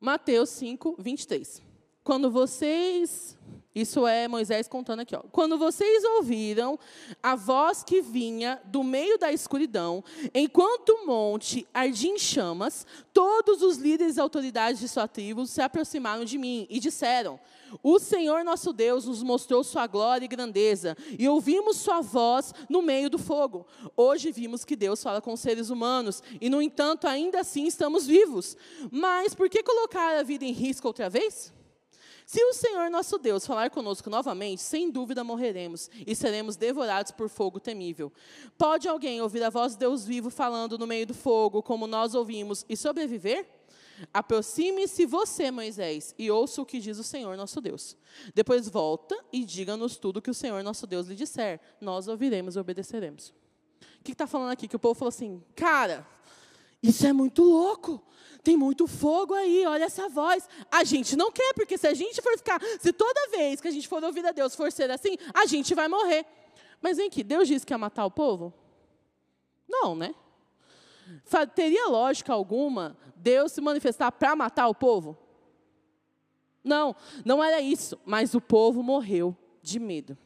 Mateus 0.04 0.61
5, 0.61 0.96
23. 0.99 1.62
Quando 2.04 2.30
vocês 2.30 3.34
isso 3.75 4.06
é 4.06 4.28
Moisés 4.28 4.68
contando 4.68 5.00
aqui. 5.00 5.16
Ó. 5.16 5.23
Quando 5.32 5.58
vocês 5.58 6.04
ouviram 6.04 6.78
a 7.20 7.34
voz 7.34 7.82
que 7.82 8.00
vinha 8.00 8.61
do 8.66 8.84
meio 8.84 9.18
da 9.18 9.32
escuridão, 9.32 10.04
enquanto 10.32 10.90
o 10.90 11.06
monte 11.06 11.66
ardia 11.75 12.11
em 12.11 12.18
chamas, 12.18 12.87
todos 13.12 13.62
os 13.62 13.78
líderes 13.78 14.16
e 14.16 14.20
autoridades 14.20 14.78
de 14.78 14.88
sua 14.88 15.08
tribo 15.08 15.44
se 15.44 15.61
aproximaram 15.61 16.25
de 16.25 16.38
mim 16.38 16.68
e 16.70 16.78
disseram: 16.78 17.40
O 17.82 17.99
Senhor 17.99 18.44
nosso 18.44 18.73
Deus 18.73 19.06
nos 19.06 19.25
mostrou 19.25 19.64
sua 19.64 19.88
glória 19.88 20.25
e 20.25 20.28
grandeza, 20.28 20.96
e 21.18 21.28
ouvimos 21.28 21.78
sua 21.78 22.00
voz 22.00 22.54
no 22.68 22.80
meio 22.80 23.11
do 23.11 23.18
fogo. 23.18 23.66
Hoje 23.96 24.30
vimos 24.30 24.64
que 24.64 24.76
Deus 24.76 25.02
fala 25.02 25.20
com 25.20 25.32
os 25.32 25.40
seres 25.40 25.68
humanos, 25.68 26.23
e 26.40 26.49
no 26.49 26.62
entanto, 26.62 27.08
ainda 27.08 27.40
assim 27.40 27.66
estamos 27.66 28.06
vivos. 28.06 28.56
Mas 28.88 29.34
por 29.34 29.50
que 29.50 29.64
colocar 29.64 30.16
a 30.16 30.23
vida 30.23 30.44
em 30.44 30.52
risco 30.52 30.87
outra 30.87 31.11
vez? 31.11 31.53
Se 32.26 32.43
o 32.43 32.54
Senhor 32.54 32.90
nosso 32.90 33.19
Deus 33.19 33.47
falar 33.47 33.71
conosco 33.71 34.09
novamente, 34.09 34.62
sem 34.62 34.90
dúvida 34.90 35.23
morreremos 35.23 35.90
e 36.07 36.14
seremos 36.14 36.57
devorados 36.57 37.12
por 37.12 37.28
fogo 37.28 37.61
temível. 37.61 38.12
Pode 38.57 38.88
alguém 38.88 39.21
ouvir 39.21 39.43
a 39.43 39.50
voz 39.50 39.73
de 39.73 39.81
Deus 39.81 40.07
vivo 40.07 40.31
falando 40.31 40.78
no 40.78 40.87
meio 40.87 41.07
do 41.07 41.14
fogo, 41.14 41.62
como 41.62 41.87
nós 41.87 42.14
ouvimos, 42.14 42.64
e 42.69 42.76
sobreviver? 42.76 43.47
Aproxime-se 44.12 45.07
você, 45.07 45.50
Moisés, 45.50 46.14
e 46.19 46.31
ouça 46.31 46.61
o 46.61 46.66
que 46.66 46.81
diz 46.81 46.99
o 46.99 47.04
Senhor 47.04 47.37
nosso 47.37 47.61
Deus. 47.61 47.97
Depois 48.35 48.69
volta 48.69 49.16
e 49.33 49.45
diga-nos 49.45 49.97
tudo 49.97 50.23
que 50.23 50.31
o 50.31 50.35
Senhor 50.35 50.62
nosso 50.64 50.87
Deus 50.87 51.07
lhe 51.07 51.14
disser. 51.14 51.61
Nós 51.81 52.09
ouviremos 52.09 52.57
e 52.57 52.59
obedeceremos. 52.59 53.28
O 54.00 54.04
que 54.04 54.12
está 54.12 54.26
falando 54.26 54.50
aqui? 54.50 54.66
Que 54.66 54.76
o 54.76 54.78
povo 54.81 54.95
falou 54.95 55.11
assim, 55.11 55.43
cara, 55.54 56.07
isso 56.88 57.06
é 57.06 57.12
muito 57.12 57.42
louco 57.42 58.02
tem 58.44 58.58
muito 58.58 58.86
fogo 58.86 59.32
aí, 59.32 59.64
olha 59.66 59.84
essa 59.84 60.06
voz. 60.06 60.46
A 60.70 60.84
gente 60.84 61.16
não 61.16 61.32
quer, 61.32 61.54
porque 61.54 61.78
se 61.78 61.86
a 61.86 61.94
gente 61.94 62.20
for 62.20 62.36
ficar, 62.36 62.60
se 62.78 62.92
toda 62.92 63.30
vez 63.30 63.58
que 63.58 63.66
a 63.66 63.70
gente 63.70 63.88
for 63.88 64.04
ouvir 64.04 64.24
a 64.26 64.32
Deus 64.32 64.54
for 64.54 64.70
ser 64.70 64.90
assim, 64.90 65.16
a 65.32 65.46
gente 65.46 65.74
vai 65.74 65.88
morrer. 65.88 66.26
Mas 66.80 66.98
vem 66.98 67.06
aqui, 67.06 67.24
Deus 67.24 67.48
disse 67.48 67.64
que 67.64 67.72
ia 67.72 67.78
matar 67.78 68.04
o 68.04 68.10
povo? 68.10 68.52
Não, 69.66 69.96
né? 69.96 70.14
Teria 71.54 71.88
lógica 71.88 72.32
alguma 72.32 72.96
Deus 73.16 73.52
se 73.52 73.60
manifestar 73.62 74.12
para 74.12 74.36
matar 74.36 74.68
o 74.68 74.74
povo? 74.74 75.16
Não, 76.62 76.94
não 77.24 77.42
era 77.42 77.62
isso. 77.62 77.98
Mas 78.04 78.34
o 78.34 78.40
povo 78.40 78.82
morreu 78.82 79.34
de 79.62 79.78
medo. 79.78 80.18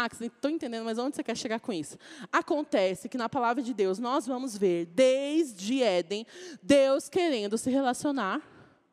Ah, 0.00 0.06
estou 0.06 0.48
entendendo, 0.48 0.84
mas 0.84 0.96
onde 0.96 1.16
você 1.16 1.24
quer 1.24 1.36
chegar 1.36 1.58
com 1.58 1.72
isso? 1.72 1.98
Acontece 2.30 3.08
que 3.08 3.18
na 3.18 3.28
palavra 3.28 3.60
de 3.60 3.74
Deus 3.74 3.98
nós 3.98 4.28
vamos 4.28 4.56
ver, 4.56 4.86
desde 4.86 5.82
Éden, 5.82 6.24
Deus 6.62 7.08
querendo 7.08 7.58
se 7.58 7.68
relacionar 7.68 8.40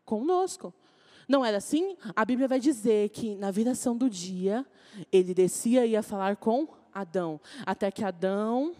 conosco. 0.04 0.74
Não 1.28 1.46
era 1.46 1.58
assim? 1.58 1.96
A 2.16 2.26
Bíblia 2.26 2.48
vai 2.48 2.60
dizer 2.60 3.10
que 3.10 3.36
na 3.36 3.52
viração 3.52 3.96
do 3.96 4.10
dia, 4.10 4.66
ele 5.12 5.36
descia 5.36 5.86
e 5.86 5.92
ia 5.92 6.02
falar 6.02 6.38
com 6.38 6.68
Adão. 6.92 7.40
Até 7.68 7.92
que 7.92 8.04
Adão, 8.04 8.76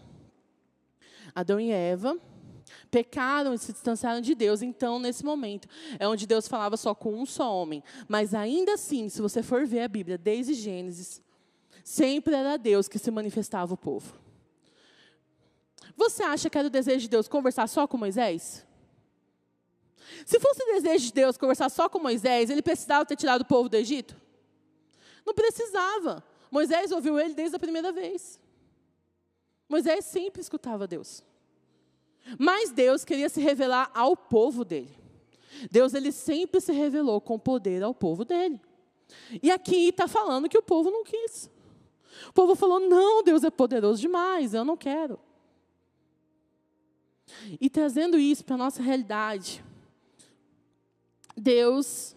Adão 1.32 1.60
e 1.60 1.70
Eva, 1.70 2.18
pecaram 2.90 3.54
e 3.54 3.58
se 3.58 3.72
distanciaram 3.72 4.20
de 4.20 4.34
Deus. 4.34 4.62
Então, 4.62 4.98
nesse 4.98 5.24
momento, 5.24 5.68
é 5.96 6.08
onde 6.08 6.26
Deus 6.26 6.48
falava 6.48 6.76
só 6.76 6.92
com 6.92 7.14
um 7.14 7.24
só 7.24 7.54
homem. 7.54 7.84
Mas 8.08 8.34
ainda 8.34 8.74
assim, 8.74 9.08
se 9.08 9.22
você 9.22 9.44
for 9.44 9.64
ver 9.64 9.82
a 9.82 9.88
Bíblia, 9.88 10.18
desde 10.18 10.54
Gênesis, 10.54 11.24
Sempre 11.86 12.34
era 12.34 12.58
Deus 12.58 12.88
que 12.88 12.98
se 12.98 13.12
manifestava 13.12 13.72
o 13.72 13.76
povo. 13.76 14.18
Você 15.96 16.24
acha 16.24 16.50
que 16.50 16.58
era 16.58 16.66
o 16.66 16.70
desejo 16.70 17.02
de 17.02 17.08
Deus 17.08 17.28
conversar 17.28 17.68
só 17.68 17.86
com 17.86 17.96
Moisés? 17.96 18.66
Se 20.26 20.40
fosse 20.40 20.64
o 20.64 20.74
desejo 20.74 21.06
de 21.06 21.12
Deus 21.12 21.36
conversar 21.36 21.68
só 21.68 21.88
com 21.88 22.00
Moisés, 22.00 22.50
ele 22.50 22.60
precisava 22.60 23.06
ter 23.06 23.14
tirado 23.14 23.42
o 23.42 23.44
povo 23.44 23.68
do 23.68 23.76
Egito? 23.76 24.16
Não 25.24 25.32
precisava. 25.32 26.24
Moisés 26.50 26.90
ouviu 26.90 27.20
ele 27.20 27.34
desde 27.34 27.54
a 27.54 27.60
primeira 27.60 27.92
vez. 27.92 28.40
Moisés 29.68 30.06
sempre 30.06 30.40
escutava 30.40 30.88
Deus. 30.88 31.22
Mas 32.36 32.72
Deus 32.72 33.04
queria 33.04 33.28
se 33.28 33.40
revelar 33.40 33.92
ao 33.94 34.16
povo 34.16 34.64
dele. 34.64 34.90
Deus 35.70 35.94
ele 35.94 36.10
sempre 36.10 36.60
se 36.60 36.72
revelou 36.72 37.20
com 37.20 37.38
poder 37.38 37.84
ao 37.84 37.94
povo 37.94 38.24
dele. 38.24 38.60
E 39.40 39.52
aqui 39.52 39.90
está 39.90 40.08
falando 40.08 40.48
que 40.48 40.58
o 40.58 40.62
povo 40.62 40.90
não 40.90 41.04
quis. 41.04 41.48
O 42.28 42.32
povo 42.32 42.54
falou: 42.54 42.80
não, 42.80 43.22
Deus 43.22 43.44
é 43.44 43.50
poderoso 43.50 44.00
demais, 44.00 44.54
eu 44.54 44.64
não 44.64 44.76
quero. 44.76 45.18
E 47.60 47.68
trazendo 47.68 48.18
isso 48.18 48.44
para 48.44 48.54
a 48.54 48.58
nossa 48.58 48.82
realidade, 48.82 49.64
Deus, 51.36 52.16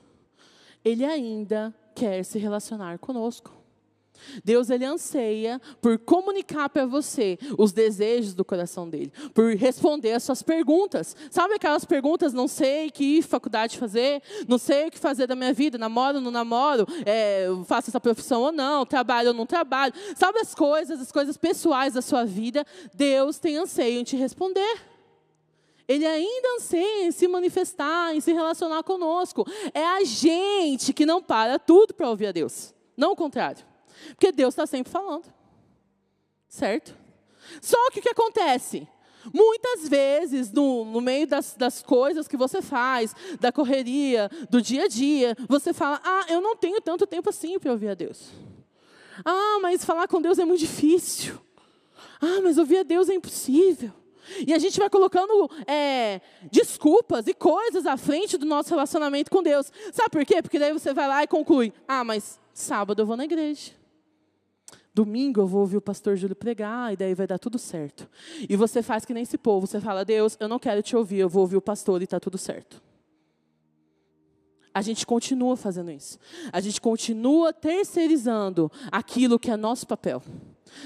Ele 0.83 1.03
ainda 1.03 1.73
quer 1.95 2.23
se 2.23 2.39
relacionar 2.39 2.97
conosco. 2.99 3.58
Deus 4.43 4.69
ele 4.69 4.85
anseia 4.85 5.61
por 5.81 5.97
comunicar 5.99 6.69
para 6.69 6.85
você 6.85 7.37
os 7.57 7.71
desejos 7.71 8.33
do 8.33 8.45
coração 8.45 8.89
dele, 8.89 9.11
por 9.33 9.55
responder 9.55 10.13
as 10.13 10.23
suas 10.23 10.41
perguntas. 10.41 11.15
Sabe 11.29 11.55
aquelas 11.55 11.85
perguntas, 11.85 12.33
não 12.33 12.47
sei 12.47 12.89
que 12.89 13.21
faculdade 13.21 13.77
fazer, 13.77 14.21
não 14.47 14.57
sei 14.57 14.87
o 14.87 14.91
que 14.91 14.99
fazer 14.99 15.27
da 15.27 15.35
minha 15.35 15.53
vida, 15.53 15.77
namoro 15.77 16.17
ou 16.17 16.21
não 16.23 16.31
namoro, 16.31 16.85
é, 17.05 17.47
faço 17.65 17.89
essa 17.89 17.99
profissão 17.99 18.41
ou 18.41 18.51
não, 18.51 18.85
trabalho 18.85 19.29
ou 19.29 19.33
não 19.33 19.45
trabalho. 19.45 19.93
Sabe 20.15 20.39
as 20.39 20.53
coisas, 20.55 20.99
as 20.99 21.11
coisas 21.11 21.37
pessoais 21.37 21.93
da 21.93 22.01
sua 22.01 22.25
vida, 22.25 22.65
Deus 22.93 23.39
tem 23.39 23.57
anseio 23.57 23.99
em 23.99 24.03
te 24.03 24.15
responder. 24.15 24.89
Ele 25.89 26.05
ainda 26.05 26.55
anseia 26.55 27.07
em 27.07 27.11
se 27.11 27.27
manifestar, 27.27 28.15
em 28.15 28.21
se 28.21 28.31
relacionar 28.31 28.83
conosco. 28.83 29.43
É 29.73 29.83
a 29.83 30.03
gente 30.03 30.93
que 30.93 31.03
não 31.03 31.19
para 31.19 31.57
tudo 31.57 31.95
para 31.95 32.07
ouvir 32.07 32.27
a 32.27 32.31
Deus, 32.31 32.75
não 32.95 33.13
o 33.13 33.15
contrário. 33.15 33.68
Porque 34.09 34.31
Deus 34.31 34.53
está 34.53 34.65
sempre 34.65 34.91
falando. 34.91 35.25
Certo? 36.47 36.95
Só 37.61 37.77
que 37.91 37.99
o 37.99 38.01
que 38.01 38.09
acontece? 38.09 38.87
Muitas 39.33 39.87
vezes, 39.87 40.51
no, 40.51 40.85
no 40.85 41.01
meio 41.01 41.27
das, 41.27 41.53
das, 41.55 41.83
coisas 41.83 42.27
que 42.27 42.37
você 42.37 42.61
faz, 42.61 43.13
da 43.39 43.51
correria, 43.51 44.29
do 44.49 44.61
dia 44.61 44.85
a 44.85 44.87
dia, 44.87 45.35
você 45.47 45.73
fala: 45.73 45.99
Ah, 46.03 46.25
eu 46.29 46.41
não 46.41 46.55
tenho 46.55 46.79
tanto 46.81 47.05
tempo 47.05 47.29
assim 47.29 47.59
para 47.59 47.71
ouvir 47.71 47.89
a 47.89 47.93
Deus. 47.93 48.29
Ah, 49.25 49.59
mas 49.61 49.83
falar 49.83 50.07
com 50.07 50.21
Deus 50.21 50.39
é 50.39 50.45
muito 50.45 50.61
difícil. 50.61 51.37
Ah, 52.21 52.39
mas 52.41 52.57
ouvir 52.57 52.77
a 52.77 52.83
Deus 52.83 53.09
é 53.09 53.13
impossível. 53.13 53.91
E 54.45 54.53
a 54.53 54.59
gente 54.59 54.79
vai 54.79 54.89
colocando 54.89 55.49
é, 55.65 56.21
desculpas 56.51 57.27
e 57.27 57.33
coisas 57.33 57.85
à 57.85 57.97
frente 57.97 58.37
do 58.37 58.45
nosso 58.45 58.69
relacionamento 58.69 59.31
com 59.31 59.41
Deus. 59.41 59.71
Sabe 59.91 60.09
por 60.11 60.25
quê? 60.25 60.41
Porque 60.41 60.59
daí 60.59 60.71
você 60.71 60.93
vai 60.93 61.07
lá 61.07 61.23
e 61.23 61.27
conclui: 61.27 61.73
Ah, 61.87 62.03
mas 62.03 62.39
sábado 62.53 63.01
eu 63.01 63.05
vou 63.05 63.17
na 63.17 63.25
igreja. 63.25 63.71
Domingo 64.93 65.41
eu 65.41 65.47
vou 65.47 65.61
ouvir 65.61 65.77
o 65.77 65.81
pastor 65.81 66.15
Júlio 66.15 66.35
pregar 66.35 66.93
e 66.93 66.97
daí 66.97 67.13
vai 67.13 67.27
dar 67.27 67.37
tudo 67.37 67.57
certo. 67.59 68.09
E 68.49 68.55
você 68.55 68.81
faz 68.81 69.05
que 69.05 69.13
nem 69.13 69.23
esse 69.23 69.37
povo, 69.37 69.67
você 69.67 69.79
fala: 69.79 70.03
"Deus, 70.03 70.35
eu 70.39 70.47
não 70.47 70.59
quero 70.59 70.81
te 70.81 70.95
ouvir, 70.95 71.19
eu 71.19 71.29
vou 71.29 71.41
ouvir 71.41 71.57
o 71.57 71.61
pastor 71.61 72.01
e 72.01 72.05
está 72.05 72.19
tudo 72.19 72.37
certo". 72.37 72.81
A 74.73 74.81
gente 74.81 75.05
continua 75.05 75.57
fazendo 75.57 75.91
isso. 75.91 76.19
A 76.51 76.59
gente 76.59 76.79
continua 76.79 77.51
terceirizando 77.51 78.71
aquilo 78.91 79.39
que 79.39 79.49
é 79.49 79.57
nosso 79.57 79.87
papel. 79.87 80.21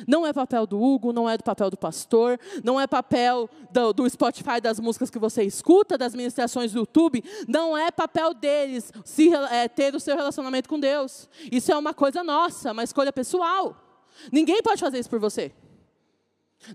Não 0.07 0.25
é 0.25 0.31
papel 0.31 0.65
do 0.65 0.81
Hugo, 0.81 1.12
não 1.12 1.29
é 1.29 1.38
do 1.38 1.43
papel 1.43 1.69
do 1.69 1.77
pastor, 1.77 2.39
não 2.63 2.79
é 2.79 2.88
papel 2.88 3.50
do, 3.72 3.93
do, 3.93 4.10
Spotify, 4.10 4.62
das 4.62 4.79
músicas 4.79 5.10
que 5.10 5.19
você 5.19 5.43
escuta, 5.43 5.98
das 5.98 6.15
ministrações 6.15 6.72
do 6.72 6.79
YouTube, 6.79 7.24
não 7.48 7.77
é 7.77 7.91
papel 7.91 8.33
deles 8.33 8.91
se, 9.03 9.33
é, 9.33 9.67
ter 9.67 9.93
o 9.93 10.00
seu 10.00 10.15
relacionamento 10.15 10.69
com 10.69 10.79
Deus. 10.79 11.29
Isso 11.51 11.72
é 11.72 11.77
uma 11.77 11.93
coisa 11.93 12.24
nossa, 12.24 12.72
uma 12.72 12.83
escolha 12.83 13.12
pessoal. 13.12 13.82
Ninguém 14.32 14.62
pode 14.62 14.79
fazer 14.79 15.00
isso 15.00 15.10
por 15.10 15.20
você. 15.20 15.53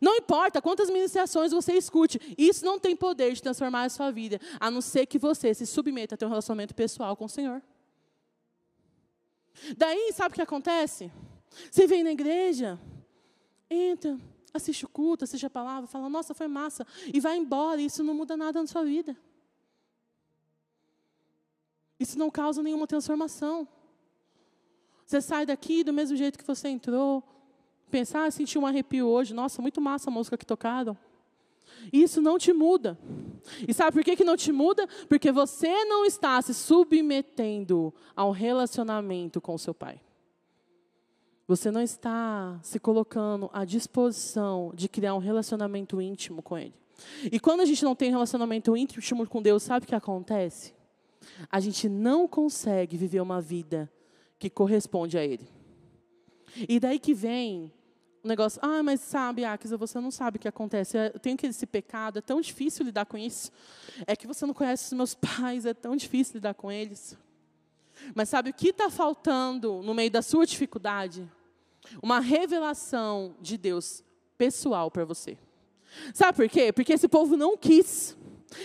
Não 0.02 0.16
importa 0.16 0.61
quantas 0.61 0.90
ministrações 0.90 1.50
você 1.50 1.73
escute, 1.73 2.21
isso 2.37 2.64
não 2.64 2.78
tem 2.78 2.95
poder 2.95 3.33
de 3.33 3.42
transformar 3.42 3.85
a 3.85 3.88
sua 3.88 4.11
vida, 4.11 4.38
a 4.61 4.71
não 4.71 4.80
ser 4.80 5.07
que 5.07 5.18
você 5.18 5.54
se 5.54 5.66
submeta 5.66 6.14
a 6.14 6.18
ter 6.18 6.26
um 6.26 6.28
relacionamento 6.28 6.75
pessoal 6.75 7.16
com 7.16 7.25
o 7.25 7.28
Senhor. 7.28 7.62
Daí, 9.76 10.12
sabe 10.12 10.33
o 10.33 10.35
que 10.35 10.42
acontece? 10.42 11.11
Você 11.71 11.87
vem 11.87 12.04
na 12.04 12.12
igreja, 12.12 12.78
entra, 13.71 14.18
assiste 14.52 14.85
o 14.85 14.88
culto, 14.88 15.25
assiste 15.25 15.47
a 15.47 15.50
palavra, 15.50 15.88
fala, 15.88 16.09
nossa, 16.09 16.35
foi 16.35 16.49
massa, 16.49 16.87
e 17.12 17.18
vai 17.18 17.37
embora, 17.37 17.80
e 17.80 17.87
isso 17.87 18.04
não 18.04 18.14
muda 18.14 18.37
nada 18.37 18.61
na 18.61 18.66
sua 18.66 18.85
vida. 18.85 19.16
Isso 21.99 22.18
não 22.18 22.30
causa 22.30 22.62
nenhuma 22.62 22.87
transformação. 22.87 23.66
Você 25.08 25.22
sai 25.22 25.46
daqui 25.46 25.82
do 25.82 25.90
mesmo 25.90 26.14
jeito 26.18 26.38
que 26.38 26.46
você 26.46 26.68
entrou. 26.68 27.24
Pensar, 27.90 28.26
ah, 28.26 28.30
senti 28.30 28.58
um 28.58 28.66
arrepio 28.66 29.06
hoje. 29.06 29.32
Nossa, 29.32 29.62
muito 29.62 29.80
massa 29.80 30.10
a 30.10 30.12
música 30.12 30.36
que 30.36 30.44
tocaram. 30.44 30.94
Isso 31.90 32.20
não 32.20 32.36
te 32.36 32.52
muda. 32.52 32.98
E 33.66 33.72
sabe 33.72 33.92
por 33.92 34.04
que, 34.04 34.16
que 34.16 34.22
não 34.22 34.36
te 34.36 34.52
muda? 34.52 34.86
Porque 35.08 35.32
você 35.32 35.86
não 35.86 36.04
está 36.04 36.42
se 36.42 36.52
submetendo 36.52 37.94
ao 38.14 38.32
relacionamento 38.32 39.40
com 39.40 39.54
o 39.54 39.58
seu 39.58 39.72
pai. 39.72 39.98
Você 41.46 41.70
não 41.70 41.80
está 41.80 42.60
se 42.62 42.78
colocando 42.78 43.48
à 43.50 43.64
disposição 43.64 44.72
de 44.74 44.90
criar 44.90 45.14
um 45.14 45.18
relacionamento 45.18 46.02
íntimo 46.02 46.42
com 46.42 46.58
ele. 46.58 46.74
E 47.32 47.40
quando 47.40 47.60
a 47.60 47.64
gente 47.64 47.82
não 47.82 47.94
tem 47.94 48.10
relacionamento 48.10 48.76
íntimo 48.76 49.26
com 49.26 49.40
Deus, 49.40 49.62
sabe 49.62 49.86
o 49.86 49.88
que 49.88 49.94
acontece? 49.94 50.76
a 51.50 51.60
gente 51.60 51.88
não 51.88 52.26
consegue 52.26 52.96
viver 52.96 53.20
uma 53.20 53.40
vida 53.40 53.90
que 54.38 54.49
corresponde 54.49 55.18
a 55.18 55.25
Ele. 55.25 55.49
E 56.68 56.80
daí 56.80 56.99
que 56.99 57.14
vem 57.14 57.73
o 58.23 58.28
negócio, 58.28 58.61
ah, 58.62 58.83
mas 58.83 59.00
sabe, 59.00 59.45
Akisa, 59.45 59.76
você 59.76 60.00
não 60.00 60.11
sabe 60.11 60.37
o 60.37 60.40
que 60.40 60.49
acontece. 60.49 60.97
Eu 60.97 61.18
tenho 61.18 61.37
que 61.37 61.47
esse 61.47 61.66
pecado, 61.66 62.18
é 62.18 62.23
tão 62.23 62.40
difícil 62.40 62.85
lidar 62.85 63.07
com 63.07 63.16
isso. 63.16 63.50
É 64.07 64.16
que 64.16 64.26
você 64.26 64.45
não 64.45 64.54
conhece 64.54 64.87
os 64.87 64.92
meus 64.92 65.14
pais, 65.16 65.64
é 65.64 65.75
tão 65.75 65.97
difícil 65.97 66.35
lidar 66.35 66.54
com 66.54 66.71
eles. 66.71 67.16
Mas 68.14 68.28
sabe 68.28 68.50
o 68.50 68.54
que 68.54 68.68
está 68.68 68.90
faltando 68.90 69.83
no 69.83 69.95
meio 69.95 70.11
da 70.11 70.23
sua 70.23 70.47
dificuldade? 70.47 71.28
Uma 72.02 72.21
revelação 72.21 73.35
de 73.40 73.57
Deus 73.57 74.04
pessoal 74.37 74.90
para 74.90 75.04
você. 75.04 75.37
Sabe 76.12 76.37
por 76.37 76.49
quê? 76.49 76.73
Porque 76.73 76.92
esse 76.92 77.09
povo 77.09 77.37
não 77.37 77.57
quis. 77.57 78.16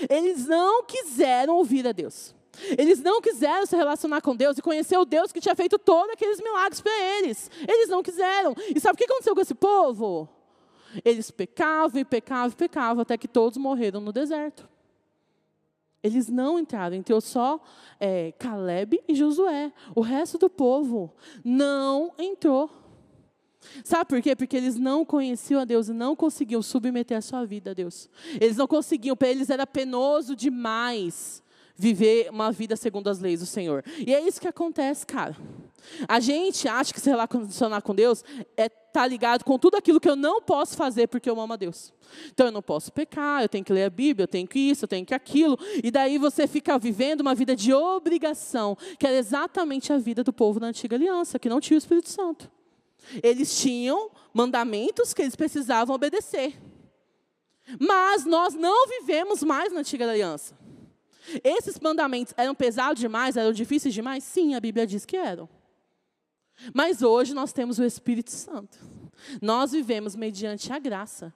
Eles 0.09 0.47
não 0.47 0.83
quiseram 0.83 1.55
ouvir 1.55 1.87
a 1.87 1.91
Deus. 1.91 2.35
Eles 2.77 3.01
não 3.01 3.21
quiseram 3.21 3.65
se 3.65 3.75
relacionar 3.75 4.21
com 4.21 4.35
Deus 4.35 4.57
e 4.57 4.61
conhecer 4.61 4.97
o 4.97 5.05
Deus 5.05 5.31
que 5.31 5.41
tinha 5.41 5.55
feito 5.55 5.79
todos 5.79 6.11
aqueles 6.11 6.39
milagres 6.39 6.81
para 6.81 6.91
eles. 7.17 7.49
Eles 7.67 7.89
não 7.89 8.03
quiseram. 8.03 8.55
E 8.73 8.79
sabe 8.79 8.95
o 8.95 8.97
que 8.97 9.05
aconteceu 9.05 9.33
com 9.33 9.41
esse 9.41 9.55
povo? 9.55 10.29
Eles 11.03 11.31
pecavam 11.31 11.99
e 11.99 12.05
pecavam 12.05 12.49
e 12.49 12.55
pecavam 12.55 13.01
até 13.01 13.17
que 13.17 13.27
todos 13.27 13.57
morreram 13.57 13.99
no 13.99 14.11
deserto. 14.11 14.69
Eles 16.03 16.27
não 16.27 16.59
entraram, 16.59 16.95
entrou 16.95 17.21
só 17.21 17.61
é, 17.99 18.33
Caleb 18.33 19.01
e 19.07 19.15
Josué. 19.15 19.71
O 19.95 20.01
resto 20.01 20.37
do 20.37 20.49
povo 20.49 21.13
não 21.43 22.13
entrou. 22.19 22.69
Sabe 23.83 24.05
por 24.09 24.21
quê? 24.21 24.35
Porque 24.35 24.57
eles 24.57 24.77
não 24.77 25.05
conheciam 25.05 25.61
a 25.61 25.65
Deus 25.65 25.87
e 25.87 25.93
não 25.93 26.15
conseguiam 26.15 26.61
submeter 26.61 27.17
a 27.17 27.21
sua 27.21 27.45
vida 27.45 27.71
a 27.71 27.73
Deus. 27.73 28.09
Eles 28.39 28.57
não 28.57 28.67
conseguiam, 28.67 29.15
para 29.15 29.29
eles 29.29 29.49
era 29.49 29.65
penoso 29.65 30.35
demais 30.35 31.42
viver 31.83 32.29
uma 32.29 32.49
vida 32.49 32.77
segundo 32.77 33.09
as 33.09 33.19
leis 33.19 33.41
do 33.41 33.45
Senhor. 33.45 33.83
E 33.97 34.15
é 34.15 34.21
isso 34.25 34.39
que 34.39 34.47
acontece, 34.47 35.05
cara. 35.05 35.35
A 36.07 36.21
gente 36.21 36.65
acha 36.65 36.93
que 36.93 37.01
se 37.01 37.09
relacionar 37.09 37.81
com 37.81 37.93
Deus 37.93 38.23
é 38.55 38.69
tá 38.69 39.05
ligado 39.05 39.43
com 39.43 39.57
tudo 39.57 39.75
aquilo 39.75 39.99
que 39.99 40.07
eu 40.07 40.15
não 40.15 40.41
posso 40.41 40.77
fazer 40.77 41.07
porque 41.07 41.29
eu 41.29 41.37
amo 41.41 41.53
a 41.53 41.55
Deus. 41.57 41.91
Então 42.31 42.45
eu 42.45 42.51
não 42.51 42.61
posso 42.61 42.93
pecar, 42.93 43.41
eu 43.41 43.49
tenho 43.49 43.65
que 43.65 43.73
ler 43.73 43.85
a 43.85 43.89
Bíblia, 43.89 44.23
eu 44.23 44.27
tenho 44.27 44.47
que 44.47 44.59
isso, 44.59 44.85
eu 44.85 44.87
tenho 44.87 45.05
que 45.05 45.13
aquilo. 45.13 45.59
E 45.83 45.91
daí 45.91 46.17
você 46.17 46.47
fica 46.47 46.77
vivendo 46.77 47.19
uma 47.19 47.35
vida 47.35 47.53
de 47.53 47.73
obrigação, 47.73 48.77
que 48.97 49.05
era 49.05 49.17
exatamente 49.17 49.91
a 49.91 49.97
vida 49.97 50.23
do 50.23 50.31
povo 50.31 50.59
da 50.59 50.67
antiga 50.67 50.95
aliança, 50.95 51.37
que 51.37 51.49
não 51.49 51.59
tinha 51.59 51.75
o 51.75 51.79
Espírito 51.79 52.09
Santo. 52.09 52.49
Eles 53.21 53.59
tinham 53.59 54.09
mandamentos 54.33 55.13
que 55.13 55.21
eles 55.21 55.35
precisavam 55.35 55.95
obedecer. 55.95 56.53
Mas 57.79 58.25
nós 58.25 58.53
não 58.53 58.87
vivemos 58.87 59.43
mais 59.43 59.73
na 59.73 59.79
antiga 59.79 60.09
aliança. 60.09 60.62
Esses 61.43 61.79
mandamentos 61.79 62.33
eram 62.35 62.53
pesados 62.53 62.99
demais, 62.99 63.37
eram 63.37 63.53
difíceis 63.53 63.93
demais? 63.93 64.23
Sim, 64.23 64.55
a 64.55 64.59
Bíblia 64.59 64.85
diz 64.85 65.05
que 65.05 65.17
eram. 65.17 65.47
Mas 66.73 67.01
hoje 67.01 67.33
nós 67.33 67.53
temos 67.53 67.79
o 67.79 67.83
Espírito 67.83 68.31
Santo. 68.31 68.77
Nós 69.41 69.71
vivemos 69.71 70.15
mediante 70.15 70.71
a 70.71 70.79
graça. 70.79 71.33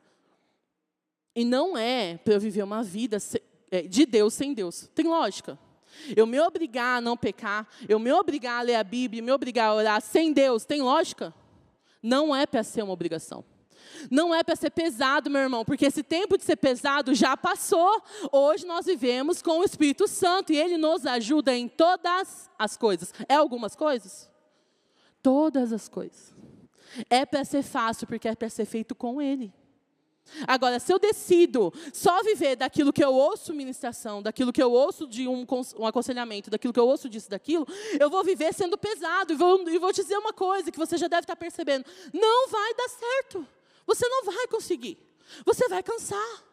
E 1.36 1.46
não 1.46 1.77
é 1.77 2.17
para 2.17 2.34
eu 2.34 2.39
viver 2.39 2.63
uma 2.63 2.84
vida 2.84 3.17
é, 3.72 3.84
de 3.84 4.06
Deus 4.06 4.34
sem 4.34 4.53
Deus. 4.53 4.89
Tem 4.94 5.06
lógica. 5.06 5.58
Eu 6.15 6.27
me 6.27 6.39
obrigar 6.39 6.98
a 6.98 7.01
não 7.01 7.17
pecar, 7.17 7.67
eu 7.88 7.98
me 7.98 8.12
obrigar 8.12 8.60
a 8.60 8.62
ler 8.62 8.75
a 8.75 8.84
Bíblia, 8.84 9.24
me 9.24 9.32
obrigar 9.32 9.70
a 9.70 9.74
orar 9.74 10.01
sem 10.01 10.32
Deus, 10.32 10.63
tem 10.63 10.82
lógica? 10.82 11.34
Não 12.03 12.36
é 12.36 12.46
para 12.46 12.63
ser 12.63 12.84
uma 12.84 12.94
obrigação. 12.94 13.44
Não 14.10 14.34
é 14.34 14.44
para 14.44 14.56
ser 14.56 14.70
pesado, 14.70 15.29
meu 15.29 15.41
irmão, 15.41 15.65
porque 15.65 15.86
esse 15.86 16.03
tempo 16.03 16.38
de 16.38 16.44
ser 16.44 16.56
pesado 16.56 17.13
já 17.13 17.36
passou. 17.36 18.01
Hoje 18.32 18.65
nós 18.65 18.86
vivemos 18.86 19.41
com 19.41 19.60
o 19.60 19.63
Espírito 19.63 20.08
Santo 20.08 20.53
e 20.53 20.58
ele 20.58 20.77
nos 20.77 21.06
ajuda 21.06 21.56
em 21.56 21.67
todas 21.67 22.50
as 22.58 22.77
coisas. 22.77 23.13
É 23.27 23.36
algumas 23.36 23.75
coisas? 23.75 24.29
Todas 25.22 25.74
as 25.74 25.88
coisas. 25.88 26.36
É 27.10 27.25
para 27.25 27.44
ser 27.44 27.63
fácil, 27.63 28.08
porque 28.08 28.27
é 28.27 28.36
para 28.36 28.50
ser 28.50 28.65
feito 28.65 28.96
com 28.96 29.22
ele. 29.22 29.53
Agora, 30.48 30.79
se 30.79 30.91
eu 30.91 31.00
decido 31.00 31.74
só 31.94 32.22
viver 32.24 32.56
daquilo 32.56 32.91
que 32.91 33.03
eu 33.03 33.13
ouço 33.13 33.53
ministração, 33.53 34.22
daquilo 34.22 34.51
que 34.51 34.62
eu 34.62 34.72
ouço 34.72 35.08
de 35.08 35.27
um, 35.27 35.46
um, 35.77 35.86
aconselhamento, 35.86 36.50
daquilo 36.50 36.74
que 36.74 36.79
eu 36.79 36.88
ouço 36.88 37.10
disso, 37.10 37.29
daquilo, 37.29 37.65
eu 38.00 38.10
vou 38.10 38.24
viver 38.24 38.53
sendo 38.53 38.77
pesado. 38.77 39.34
E 39.34 39.36
vou, 39.36 39.67
e 39.70 39.77
vou 39.77 39.91
dizer 39.91 40.17
uma 40.17 40.34
coisa 40.34 40.72
que 40.72 40.77
você 40.77 40.98
já 40.98 41.08
deve 41.08 41.22
estar 41.22 41.36
percebendo: 41.36 41.86
não 42.13 42.50
vai 42.50 42.74
dar 42.74 42.89
certo. 42.89 43.48
Você 43.88 44.08
não 44.08 44.25
vai 44.25 44.48
conseguir. 44.48 44.98
Você 45.46 45.67
vai 45.67 45.82
cansar. 45.82 46.43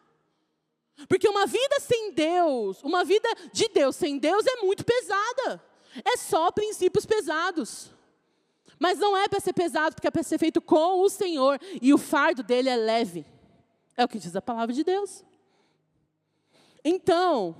Porque 1.09 1.27
uma 1.27 1.45
vida 1.45 1.79
sem 1.81 2.13
Deus, 2.13 2.81
uma 2.81 3.03
vida 3.03 3.27
de 3.51 3.67
Deus 3.67 3.95
sem 3.97 4.17
Deus 4.17 4.45
é 4.47 4.55
muito 4.61 4.83
pesada. 4.85 5.61
É 6.03 6.17
só 6.17 6.49
princípios 6.51 7.05
pesados. 7.05 7.91
Mas 8.79 8.97
não 8.97 9.15
é 9.15 9.27
para 9.27 9.39
ser 9.39 9.53
pesado, 9.53 9.95
porque 9.95 10.07
é 10.07 10.11
para 10.11 10.23
ser 10.23 10.37
feito 10.37 10.61
com 10.61 11.01
o 11.01 11.09
Senhor. 11.09 11.59
E 11.81 11.93
o 11.93 11.97
fardo 11.97 12.41
dele 12.41 12.69
é 12.69 12.75
leve. 12.75 13.25
É 13.95 14.03
o 14.03 14.07
que 14.07 14.19
diz 14.19 14.35
a 14.35 14.41
palavra 14.41 14.73
de 14.73 14.83
Deus. 14.83 15.23
Então, 16.83 17.55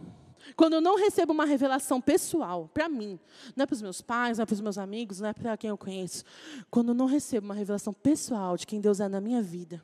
quando 0.55 0.73
eu 0.73 0.81
não 0.81 0.95
recebo 0.95 1.33
uma 1.33 1.45
revelação 1.45 1.99
pessoal, 1.99 2.69
para 2.73 2.87
mim, 2.87 3.19
não 3.55 3.63
é 3.63 3.65
para 3.65 3.73
os 3.73 3.81
meus 3.81 4.01
pais, 4.01 4.37
não 4.37 4.43
é 4.43 4.45
para 4.45 4.53
os 4.53 4.61
meus 4.61 4.77
amigos, 4.77 5.19
não 5.19 5.29
é 5.29 5.33
para 5.33 5.57
quem 5.57 5.69
eu 5.69 5.77
conheço. 5.77 6.23
Quando 6.69 6.89
eu 6.89 6.95
não 6.95 7.05
recebo 7.05 7.45
uma 7.45 7.55
revelação 7.55 7.93
pessoal 7.93 8.57
de 8.57 8.67
quem 8.67 8.79
Deus 8.79 8.99
é 8.99 9.07
na 9.07 9.19
minha 9.19 9.41
vida, 9.41 9.83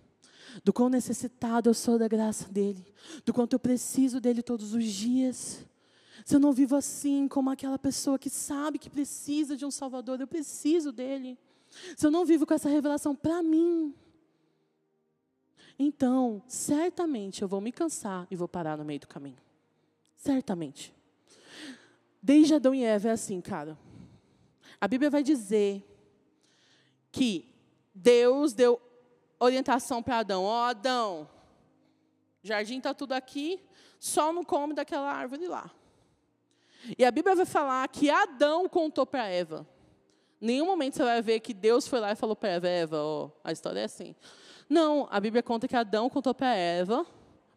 do 0.64 0.74
quão 0.74 0.90
necessitado 0.90 1.70
eu 1.70 1.74
sou 1.74 1.98
da 1.98 2.08
graça 2.08 2.48
dEle, 2.52 2.86
do 3.26 3.34
quanto 3.34 3.54
eu 3.54 3.60
preciso 3.60 4.20
dEle 4.20 4.44
todos 4.44 4.74
os 4.74 4.86
dias. 4.86 5.66
Se 6.26 6.36
eu 6.36 6.40
não 6.40 6.52
vivo 6.52 6.76
assim, 6.76 7.28
como 7.28 7.50
aquela 7.50 7.80
pessoa 7.80 8.20
que 8.20 8.30
sabe 8.30 8.78
que 8.78 8.90
precisa 8.90 9.58
de 9.58 9.66
um 9.66 9.72
Salvador, 9.72 10.20
eu 10.20 10.28
preciso 10.28 10.92
dEle. 10.92 11.38
Se 11.96 12.06
eu 12.06 12.12
não 12.12 12.26
vivo 12.26 12.46
com 12.46 12.54
essa 12.54 12.70
revelação 12.70 13.16
para 13.16 13.42
mim, 13.42 13.96
então, 15.80 16.44
certamente 16.48 17.42
eu 17.42 17.48
vou 17.48 17.60
me 17.60 17.72
cansar 17.72 18.28
e 18.30 18.36
vou 18.36 18.48
parar 18.48 18.78
no 18.78 18.86
meio 18.86 19.00
do 19.00 19.08
caminho. 19.08 19.38
Certamente. 20.22 20.94
Desde 22.22 22.54
Adão 22.54 22.76
e 22.76 22.84
Eva 22.84 23.10
é 23.10 23.12
assim, 23.12 23.42
cara. 23.42 23.76
A 24.80 24.88
Bíblia 24.88 25.10
vai 25.10 25.24
dizer 25.24 25.84
que 27.12 27.52
Deus 27.94 28.54
deu 28.54 28.80
orientação 29.40 30.04
para 30.04 30.20
Adão. 30.20 30.44
Ó, 30.44 30.62
oh, 30.62 30.66
Adão, 30.66 31.28
jardim 32.44 32.78
está 32.78 32.94
tudo 32.94 33.14
aqui, 33.14 33.60
só 34.00 34.32
não 34.32 34.44
come 34.44 34.76
daquela 34.76 35.12
árvore 35.12 35.48
lá. 35.48 35.72
E 36.96 37.04
a 37.04 37.10
Bíblia 37.10 37.36
vai 37.36 37.46
falar 37.46 37.88
que 37.88 38.08
Adão 38.08 38.70
contou 38.70 39.08
para 39.08 39.28
Eva. 39.28 39.68
Nenhum 40.40 40.68
momento 40.68 40.98
você 40.98 41.04
vai 41.04 41.22
ver 41.24 41.40
que 41.40 41.52
Deus 41.52 41.88
foi 41.88 42.00
lá 42.00 42.12
e 42.12 42.16
falou 42.16 42.36
para 42.36 42.50
Eva, 42.50 42.68
Eva, 42.68 42.98
ó, 42.98 43.32
a 43.44 43.52
história 43.52 43.80
é 43.80 43.86
assim. 43.86 44.16
Não, 44.70 45.08
a 45.10 45.20
Bíblia 45.20 45.42
conta 45.42 45.68
que 45.68 45.76
Adão 45.76 46.12
contou 46.12 46.36
para 46.36 46.54
Eva 46.54 47.08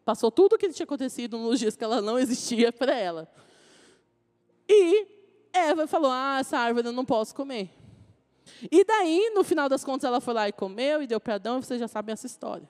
Passou 0.05 0.31
tudo 0.31 0.53
o 0.53 0.57
que 0.57 0.69
tinha 0.69 0.85
acontecido 0.85 1.35
nos 1.39 1.59
dias 1.59 1.75
que 1.75 1.83
ela 1.83 1.99
não 1.99 2.19
existia 2.19 2.71
para 2.71 2.93
ela. 2.95 3.27
E 4.69 5.07
Eva 5.51 5.87
falou: 5.87 6.11
Ah, 6.11 6.37
essa 6.39 6.57
árvore 6.57 6.87
eu 6.87 6.93
não 6.93 7.03
posso 7.03 7.33
comer. 7.33 7.71
E 8.71 8.85
daí, 8.85 9.31
no 9.33 9.43
final 9.43 9.67
das 9.67 9.83
contas, 9.83 10.07
ela 10.07 10.21
foi 10.21 10.35
lá 10.35 10.47
e 10.47 10.53
comeu 10.53 11.01
e 11.01 11.07
deu 11.07 11.19
para 11.19 11.35
Adão, 11.35 11.57
e 11.57 11.63
vocês 11.63 11.79
já 11.79 11.87
sabem 11.87 12.13
essa 12.13 12.27
história. 12.27 12.69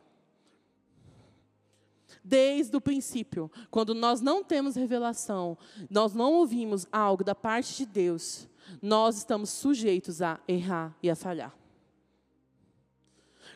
Desde 2.24 2.76
o 2.76 2.82
princípio, 2.82 3.52
quando 3.70 3.94
nós 3.94 4.22
não 4.22 4.44
temos 4.44 4.76
revelação, 4.76 5.58
nós 5.90 6.14
não 6.14 6.34
ouvimos 6.34 6.88
algo 6.92 7.24
da 7.24 7.36
parte 7.36 7.76
de 7.76 7.86
Deus, 7.86 8.48
nós 8.82 9.18
estamos 9.18 9.50
sujeitos 9.50 10.22
a 10.22 10.40
errar 10.48 10.96
e 11.04 11.10
a 11.10 11.16
falhar. 11.16 11.54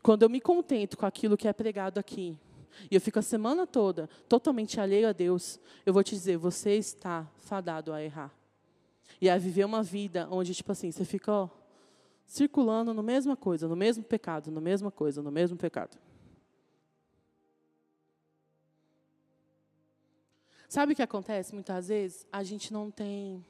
Quando 0.04 0.24
eu 0.24 0.30
me 0.30 0.39
contento 0.39 0.98
com 0.98 1.06
aquilo 1.06 1.38
que 1.38 1.48
é 1.48 1.54
pregado 1.54 2.00
aqui, 2.00 2.38
e 2.89 2.95
eu 2.95 3.01
fico 3.01 3.19
a 3.19 3.21
semana 3.21 3.65
toda 3.67 4.10
totalmente 4.27 4.79
alheio 4.79 5.08
a 5.08 5.12
Deus, 5.12 5.60
eu 5.86 5.93
vou 5.93 6.03
te 6.03 6.15
dizer, 6.15 6.38
você 6.38 6.75
está 6.75 7.27
fadado 7.38 7.93
a 7.93 8.03
errar. 8.03 8.34
E 9.21 9.29
a 9.29 9.38
viver 9.38 9.65
uma 9.65 9.84
vida 9.84 10.27
onde, 10.32 10.53
tipo 10.53 10.71
assim, 10.71 10.91
você 10.91 11.03
fica 11.03 11.32
ó, 11.32 11.49
circulando 12.25 12.93
no 12.93 13.03
mesma 13.03 13.36
coisa, 13.36 13.67
no 13.67 13.75
mesmo 13.75 14.03
pecado, 14.03 14.51
no 14.51 14.62
mesma 14.62 14.91
coisa, 14.91 15.21
no 15.21 15.32
mesmo 15.32 15.58
pecado. 15.58 15.97
Sabe 20.69 20.93
o 20.93 20.95
que 20.95 21.01
acontece 21.01 21.53
muitas 21.53 21.88
vezes? 21.88 22.27
A 22.32 22.43
gente 22.43 22.71
não 22.71 22.91
tem. 22.91 23.43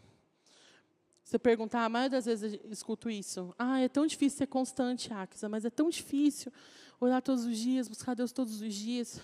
Você 1.21 1.37
perguntar, 1.37 1.83
a 1.83 1.89
maioria 1.89 2.11
das 2.11 2.25
vezes 2.25 2.53
eu 2.63 2.71
escuto 2.71 3.09
isso. 3.09 3.53
Ah, 3.59 3.81
é 3.81 3.89
tão 3.89 4.07
difícil 4.07 4.37
ser 4.37 4.47
constante, 4.47 5.13
Akisa, 5.13 5.49
mas 5.49 5.65
é 5.65 5.69
tão 5.69 5.89
difícil 5.89 6.51
orar 6.99 7.21
todos 7.21 7.45
os 7.45 7.57
dias, 7.57 7.87
buscar 7.87 8.13
Deus 8.13 8.31
todos 8.31 8.61
os 8.61 8.73
dias. 8.73 9.21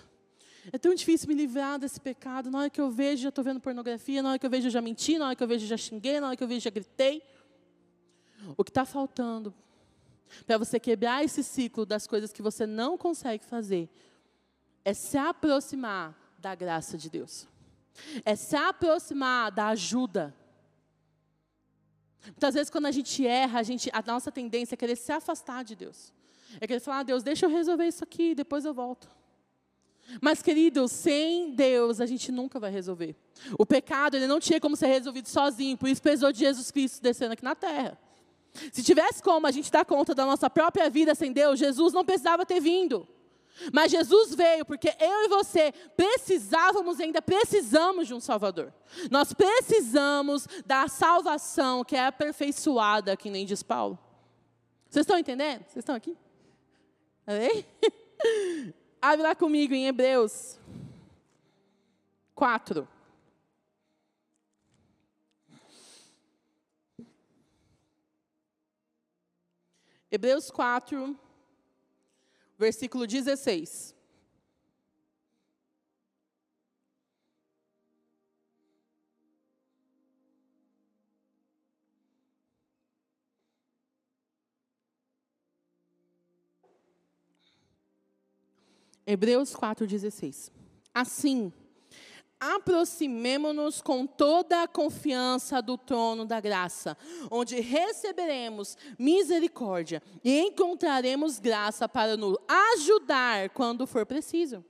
É 0.72 0.78
tão 0.78 0.94
difícil 0.94 1.28
me 1.28 1.34
livrar 1.34 1.78
desse 1.78 2.00
pecado. 2.00 2.50
Na 2.50 2.60
hora 2.60 2.70
que 2.70 2.80
eu 2.80 2.90
vejo, 2.90 3.22
já 3.22 3.28
estou 3.28 3.44
vendo 3.44 3.60
pornografia. 3.60 4.22
Na 4.22 4.30
hora 4.30 4.38
que 4.38 4.46
eu 4.46 4.50
vejo, 4.50 4.68
já 4.68 4.80
menti. 4.80 5.16
Na 5.16 5.26
hora 5.26 5.36
que 5.36 5.42
eu 5.42 5.46
vejo, 5.46 5.66
já 5.66 5.76
xinguei. 5.76 6.18
Na 6.18 6.28
hora 6.28 6.36
que 6.36 6.42
eu 6.42 6.48
vejo, 6.48 6.60
já 6.60 6.70
gritei. 6.70 7.22
O 8.56 8.64
que 8.64 8.70
está 8.70 8.84
faltando 8.84 9.54
para 10.44 10.58
você 10.58 10.80
quebrar 10.80 11.24
esse 11.24 11.44
ciclo 11.44 11.86
das 11.86 12.06
coisas 12.06 12.32
que 12.32 12.42
você 12.42 12.66
não 12.66 12.98
consegue 12.98 13.44
fazer 13.44 13.88
é 14.84 14.92
se 14.92 15.16
aproximar 15.16 16.16
da 16.38 16.54
graça 16.54 16.98
de 16.98 17.08
Deus. 17.08 17.46
É 18.24 18.34
se 18.34 18.56
aproximar 18.56 19.52
da 19.52 19.68
ajuda 19.68 20.34
Muitas 22.26 22.54
vezes, 22.54 22.70
quando 22.70 22.86
a 22.86 22.90
gente 22.90 23.26
erra, 23.26 23.60
a, 23.60 23.62
gente, 23.62 23.90
a 23.92 24.02
nossa 24.02 24.32
tendência 24.32 24.74
é 24.74 24.76
querer 24.76 24.96
se 24.96 25.12
afastar 25.12 25.62
de 25.64 25.76
Deus. 25.76 26.12
É 26.60 26.66
querer 26.66 26.80
falar, 26.80 27.00
ah, 27.00 27.02
Deus, 27.02 27.22
deixa 27.22 27.46
eu 27.46 27.50
resolver 27.50 27.86
isso 27.86 28.04
aqui, 28.04 28.34
depois 28.34 28.64
eu 28.64 28.72
volto. 28.72 29.10
Mas, 30.20 30.40
querido, 30.42 30.86
sem 30.88 31.52
Deus 31.54 32.00
a 32.00 32.06
gente 32.06 32.30
nunca 32.30 32.60
vai 32.60 32.70
resolver. 32.70 33.16
O 33.58 33.66
pecado 33.66 34.16
ele 34.16 34.26
não 34.26 34.38
tinha 34.38 34.60
como 34.60 34.76
ser 34.76 34.86
resolvido 34.86 35.28
sozinho, 35.28 35.76
por 35.76 35.88
isso 35.88 36.02
pesou 36.02 36.32
de 36.32 36.40
Jesus 36.40 36.70
Cristo 36.70 37.02
descendo 37.02 37.32
aqui 37.32 37.44
na 37.44 37.54
terra. 37.54 37.98
Se 38.72 38.82
tivesse 38.82 39.22
como 39.22 39.46
a 39.46 39.50
gente 39.50 39.70
dar 39.70 39.84
conta 39.84 40.14
da 40.14 40.24
nossa 40.24 40.48
própria 40.48 40.88
vida 40.88 41.14
sem 41.14 41.32
Deus, 41.32 41.58
Jesus 41.58 41.92
não 41.92 42.04
precisava 42.04 42.46
ter 42.46 42.60
vindo. 42.60 43.06
Mas 43.72 43.90
Jesus 43.90 44.34
veio 44.34 44.64
porque 44.64 44.94
eu 45.00 45.24
e 45.24 45.28
você 45.28 45.72
precisávamos, 45.96 47.00
ainda 47.00 47.22
precisamos 47.22 48.06
de 48.06 48.14
um 48.14 48.20
Salvador. 48.20 48.72
Nós 49.10 49.32
precisamos 49.32 50.46
da 50.64 50.88
salvação 50.88 51.82
que 51.82 51.96
é 51.96 52.06
aperfeiçoada, 52.06 53.16
que 53.16 53.30
nem 53.30 53.46
diz 53.46 53.62
Paulo. 53.62 53.98
Vocês 54.88 55.04
estão 55.04 55.18
entendendo? 55.18 55.60
Vocês 55.60 55.76
estão 55.78 55.94
aqui? 55.94 56.16
Amém? 57.26 57.66
Abre 59.02 59.22
lá 59.22 59.34
comigo 59.34 59.74
em 59.74 59.88
Hebreus 59.88 60.60
4. 62.36 62.86
Hebreus 70.08 70.52
4, 70.52 71.18
versículo 72.56 73.08
16. 73.08 73.95
Hebreus 89.06 89.54
4,16. 89.54 90.50
Assim, 90.92 91.52
aproximemo-nos 92.40 93.80
com 93.80 94.06
toda 94.06 94.62
a 94.62 94.68
confiança 94.68 95.62
do 95.62 95.78
trono 95.78 96.24
da 96.24 96.40
graça, 96.40 96.96
onde 97.30 97.60
receberemos 97.60 98.76
misericórdia 98.98 100.02
e 100.24 100.38
encontraremos 100.40 101.38
graça 101.38 101.88
para 101.88 102.16
nos 102.16 102.36
ajudar 102.48 103.50
quando 103.50 103.86
for 103.86 104.04
preciso. 104.04 104.64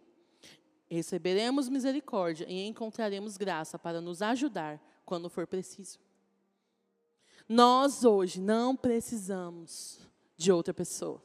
Receberemos 0.88 1.68
misericórdia 1.68 2.46
e 2.48 2.66
encontraremos 2.66 3.36
graça 3.36 3.78
para 3.78 4.00
nos 4.00 4.22
ajudar 4.22 4.80
quando 5.04 5.28
for 5.28 5.46
preciso. 5.46 5.98
Nós 7.48 8.04
hoje 8.04 8.40
não 8.40 8.76
precisamos 8.76 10.00
de 10.36 10.52
outra 10.52 10.74
pessoa. 10.74 11.22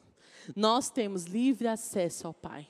Nós 0.56 0.90
temos 0.90 1.24
livre 1.24 1.68
acesso 1.68 2.26
ao 2.26 2.34
Pai. 2.34 2.68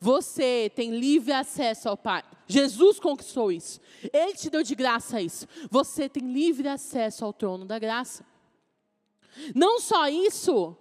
Você 0.00 0.70
tem 0.74 0.98
livre 0.98 1.32
acesso 1.32 1.88
ao 1.88 1.96
Pai. 1.96 2.22
Jesus 2.46 2.98
conquistou 2.98 3.50
isso. 3.50 3.80
Ele 4.12 4.34
te 4.34 4.50
deu 4.50 4.62
de 4.62 4.74
graça 4.74 5.20
isso. 5.20 5.46
Você 5.70 6.08
tem 6.08 6.32
livre 6.32 6.68
acesso 6.68 7.24
ao 7.24 7.32
trono 7.32 7.64
da 7.64 7.78
graça. 7.78 8.24
Não 9.54 9.80
só 9.80 10.08
isso, 10.08 10.76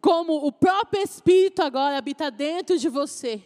como 0.00 0.46
o 0.46 0.52
próprio 0.52 1.02
Espírito 1.02 1.62
agora 1.62 1.98
habita 1.98 2.30
dentro 2.30 2.78
de 2.78 2.88
você. 2.88 3.42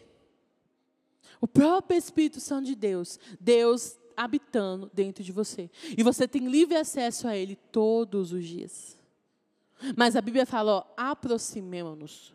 O 1.41 1.47
próprio 1.47 1.97
Espírito 1.97 2.41
Santo 2.41 2.67
de 2.67 2.75
Deus, 2.75 3.19
Deus 3.41 3.99
habitando 4.17 4.91
dentro 4.95 5.23
de 5.23 5.33
você. 5.33 5.71
E 5.97 6.03
você 6.03 6.27
tem 6.27 6.47
livre 6.47 6.77
acesso 6.77 7.29
a 7.29 7.37
Ele 7.37 7.57
todos 7.71 8.33
os 8.33 8.45
dias. 8.45 8.99
Mas 9.97 10.17
a 10.17 10.21
Bíblia 10.21 10.47
fala, 10.47 10.87
aproximemos-nos 10.97 12.33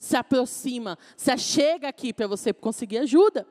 se 0.00 0.16
aproxima, 0.16 0.98
se 1.14 1.30
achega 1.30 1.88
aqui 1.88 2.10
para 2.10 2.26
você 2.26 2.54
conseguir 2.54 2.98
ajuda. 2.98 3.46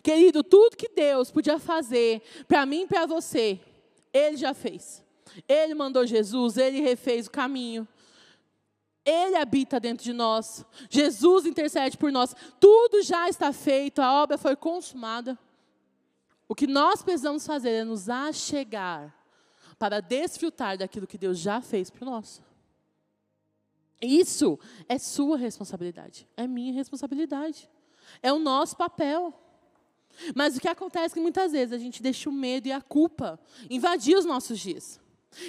Querido, 0.00 0.44
tudo 0.44 0.76
que 0.76 0.88
Deus 0.88 1.30
podia 1.30 1.58
fazer 1.58 2.22
para 2.46 2.64
mim 2.64 2.82
e 2.82 2.86
para 2.86 3.04
você, 3.04 3.60
Ele 4.14 4.36
já 4.36 4.54
fez. 4.54 5.04
Ele 5.48 5.74
mandou 5.74 6.06
Jesus, 6.06 6.56
Ele 6.56 6.80
refez 6.80 7.26
o 7.26 7.30
caminho. 7.30 7.86
Ele 9.04 9.36
habita 9.36 9.80
dentro 9.80 10.04
de 10.04 10.12
nós. 10.12 10.64
Jesus 10.88 11.46
intercede 11.46 11.96
por 11.96 12.12
nós. 12.12 12.34
Tudo 12.60 13.02
já 13.02 13.28
está 13.28 13.52
feito, 13.52 14.00
a 14.00 14.22
obra 14.22 14.38
foi 14.38 14.54
consumada. 14.54 15.36
O 16.48 16.54
que 16.54 16.66
nós 16.66 17.02
precisamos 17.02 17.44
fazer 17.44 17.70
é 17.70 17.84
nos 17.84 18.08
achegar 18.08 19.14
para 19.78 20.00
desfrutar 20.00 20.78
daquilo 20.78 21.08
que 21.08 21.18
Deus 21.18 21.38
já 21.38 21.60
fez 21.60 21.90
por 21.90 22.04
nós. 22.04 22.40
Isso 24.00 24.58
é 24.88 24.98
sua 24.98 25.36
responsabilidade, 25.36 26.26
é 26.36 26.46
minha 26.46 26.72
responsabilidade, 26.72 27.68
é 28.22 28.32
o 28.32 28.38
nosso 28.38 28.76
papel. 28.76 29.34
Mas 30.34 30.56
o 30.56 30.60
que 30.60 30.68
acontece 30.68 31.12
é 31.12 31.16
que 31.16 31.20
muitas 31.20 31.52
vezes 31.52 31.72
a 31.72 31.78
gente 31.78 32.02
deixa 32.02 32.28
o 32.28 32.32
medo 32.32 32.66
e 32.66 32.72
a 32.72 32.80
culpa 32.80 33.38
invadir 33.68 34.16
os 34.16 34.24
nossos 34.24 34.58
dias. 34.58 35.00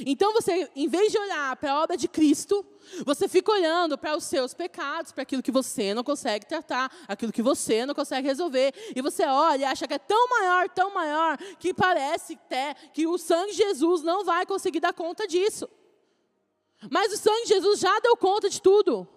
Então 0.06 0.32
você, 0.34 0.70
em 0.76 0.88
vez 0.88 1.12
de 1.12 1.18
olhar 1.18 1.56
para 1.56 1.72
a 1.72 1.82
obra 1.82 1.98
de 1.98 2.08
Cristo, 2.08 2.64
você 3.04 3.28
fica 3.28 3.52
olhando 3.52 3.98
para 3.98 4.16
os 4.16 4.26
seus 4.26 4.54
pecados, 4.54 5.12
para 5.12 5.24
aquilo 5.24 5.42
que 5.42 5.52
você 5.52 5.94
não 5.94 6.04
consegue 6.04 6.46
tratar, 6.46 6.92
aquilo 7.08 7.32
que 7.32 7.42
você 7.42 7.86
não 7.86 7.96
consegue 7.96 8.28
resolver, 8.28 8.74
e 8.96 9.02
você 9.02 9.26
olha 9.26 9.62
e 9.62 9.66
acha 9.66 9.88
que 9.88 9.94
é 9.94 10.00
tão 10.00 10.30
maior, 10.30 10.70
tão 10.70 10.94
maior, 10.94 11.38
que 11.58 11.74
parece 11.74 12.34
até 12.34 12.76
que 12.94 13.08
o 13.08 13.18
sangue 13.18 13.52
de 13.52 13.58
Jesus 13.58 14.04
não 14.04 14.24
vai 14.24 14.46
conseguir 14.46 14.80
dar 14.80 14.94
conta 14.94 15.28
disso. 15.28 15.68
Mas 16.90 17.14
o 17.14 17.18
sangue 17.18 17.44
de 17.44 17.50
Jesus 17.50 17.80
já 17.80 18.00
deu 18.00 18.18
conta 18.18 18.50
de 18.50 18.62
tudo. 18.62 19.08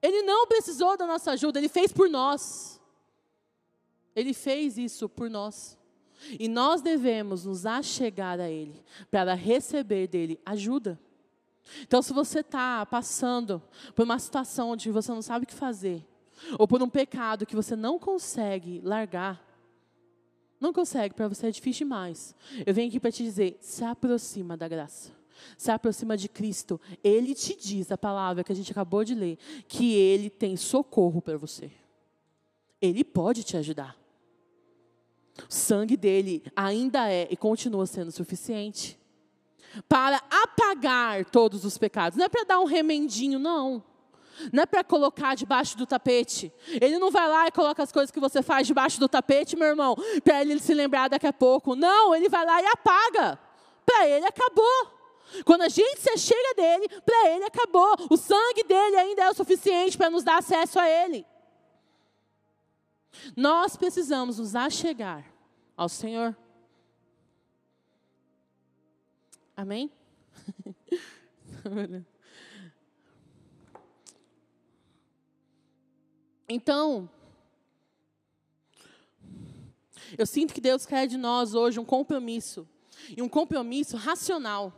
Ele 0.00 0.22
não 0.22 0.46
precisou 0.46 0.96
da 0.96 1.06
nossa 1.06 1.32
ajuda, 1.32 1.58
ele 1.58 1.68
fez 1.68 1.92
por 1.92 2.08
nós. 2.08 2.80
Ele 4.14 4.34
fez 4.34 4.78
isso 4.78 5.08
por 5.08 5.30
nós. 5.30 5.78
E 6.38 6.48
nós 6.48 6.82
devemos 6.82 7.44
nos 7.44 7.66
achegar 7.66 8.38
a 8.38 8.48
Ele 8.48 8.84
para 9.10 9.34
receber 9.34 10.06
dele 10.06 10.40
ajuda. 10.44 11.00
Então, 11.80 12.02
se 12.02 12.12
você 12.12 12.40
está 12.40 12.84
passando 12.86 13.62
por 13.94 14.04
uma 14.04 14.18
situação 14.18 14.70
onde 14.70 14.90
você 14.90 15.10
não 15.12 15.22
sabe 15.22 15.44
o 15.44 15.48
que 15.48 15.54
fazer, 15.54 16.06
ou 16.58 16.68
por 16.68 16.82
um 16.82 16.88
pecado 16.88 17.46
que 17.46 17.56
você 17.56 17.74
não 17.74 17.98
consegue 17.98 18.80
largar, 18.84 19.42
não 20.60 20.72
consegue, 20.72 21.14
para 21.14 21.28
você 21.28 21.48
é 21.48 21.50
difícil 21.50 21.86
demais. 21.86 22.36
Eu 22.64 22.74
venho 22.74 22.88
aqui 22.88 23.00
para 23.00 23.10
te 23.10 23.22
dizer: 23.22 23.56
se 23.60 23.84
aproxima 23.84 24.56
da 24.56 24.68
graça 24.68 25.21
se 25.56 25.70
aproxima 25.70 26.16
de 26.16 26.28
Cristo, 26.28 26.80
Ele 27.02 27.34
te 27.34 27.56
diz 27.56 27.90
a 27.90 27.98
palavra 27.98 28.44
que 28.44 28.52
a 28.52 28.54
gente 28.54 28.70
acabou 28.70 29.04
de 29.04 29.14
ler, 29.14 29.38
que 29.68 29.94
Ele 29.94 30.30
tem 30.30 30.56
socorro 30.56 31.20
para 31.20 31.36
você. 31.36 31.70
Ele 32.80 33.04
pode 33.04 33.42
te 33.42 33.56
ajudar. 33.56 33.96
O 35.48 35.52
sangue 35.52 35.96
dele 35.96 36.42
ainda 36.54 37.10
é 37.10 37.26
e 37.30 37.36
continua 37.36 37.86
sendo 37.86 38.12
suficiente 38.12 38.98
para 39.88 40.22
apagar 40.30 41.24
todos 41.24 41.64
os 41.64 41.78
pecados. 41.78 42.18
Não 42.18 42.26
é 42.26 42.28
para 42.28 42.44
dar 42.44 42.60
um 42.60 42.64
remendinho, 42.64 43.38
não. 43.38 43.82
Não 44.52 44.62
é 44.62 44.66
para 44.66 44.82
colocar 44.82 45.34
debaixo 45.34 45.76
do 45.76 45.86
tapete. 45.86 46.52
Ele 46.80 46.98
não 46.98 47.10
vai 47.10 47.28
lá 47.28 47.46
e 47.46 47.52
coloca 47.52 47.82
as 47.82 47.92
coisas 47.92 48.10
que 48.10 48.20
você 48.20 48.42
faz 48.42 48.66
debaixo 48.66 48.98
do 48.98 49.08
tapete, 49.08 49.56
meu 49.56 49.68
irmão, 49.68 49.96
para 50.24 50.40
ele 50.40 50.58
se 50.58 50.74
lembrar 50.74 51.08
daqui 51.08 51.26
a 51.26 51.32
pouco. 51.32 51.76
Não, 51.76 52.14
ele 52.14 52.28
vai 52.28 52.44
lá 52.44 52.60
e 52.62 52.66
apaga. 52.66 53.38
Para 53.84 54.08
ele 54.08 54.26
acabou. 54.26 55.01
Quando 55.44 55.62
a 55.62 55.68
gente 55.68 56.00
se 56.00 56.16
chega 56.18 56.54
dele, 56.54 56.88
para 57.00 57.30
ele 57.30 57.44
acabou. 57.44 57.96
O 58.10 58.16
sangue 58.16 58.64
dele 58.64 58.96
ainda 58.96 59.22
é 59.22 59.30
o 59.30 59.34
suficiente 59.34 59.96
para 59.96 60.10
nos 60.10 60.22
dar 60.22 60.38
acesso 60.38 60.78
a 60.78 60.88
ele. 60.88 61.26
Nós 63.36 63.76
precisamos 63.76 64.38
nos 64.38 64.54
achegar 64.54 65.24
ao 65.76 65.88
Senhor. 65.88 66.36
Amém? 69.56 69.90
Então, 76.54 77.08
eu 80.18 80.26
sinto 80.26 80.52
que 80.52 80.60
Deus 80.60 80.84
quer 80.84 81.06
de 81.06 81.16
nós 81.16 81.54
hoje 81.54 81.80
um 81.80 81.84
compromisso, 81.84 82.68
e 83.16 83.22
um 83.22 83.28
compromisso 83.28 83.96
racional. 83.96 84.70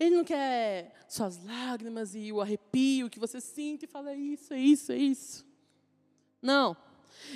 Ele 0.00 0.16
não 0.16 0.24
quer 0.24 0.94
suas 1.08 1.42
lágrimas 1.44 2.14
e 2.14 2.32
o 2.32 2.40
arrepio 2.40 3.10
que 3.10 3.18
você 3.18 3.40
sente 3.40 3.84
e 3.84 3.88
fala: 3.88 4.10
é 4.10 4.16
isso, 4.16 4.52
é 4.52 4.58
isso, 4.58 4.92
é 4.92 4.96
isso. 4.96 5.46
Não. 6.42 6.76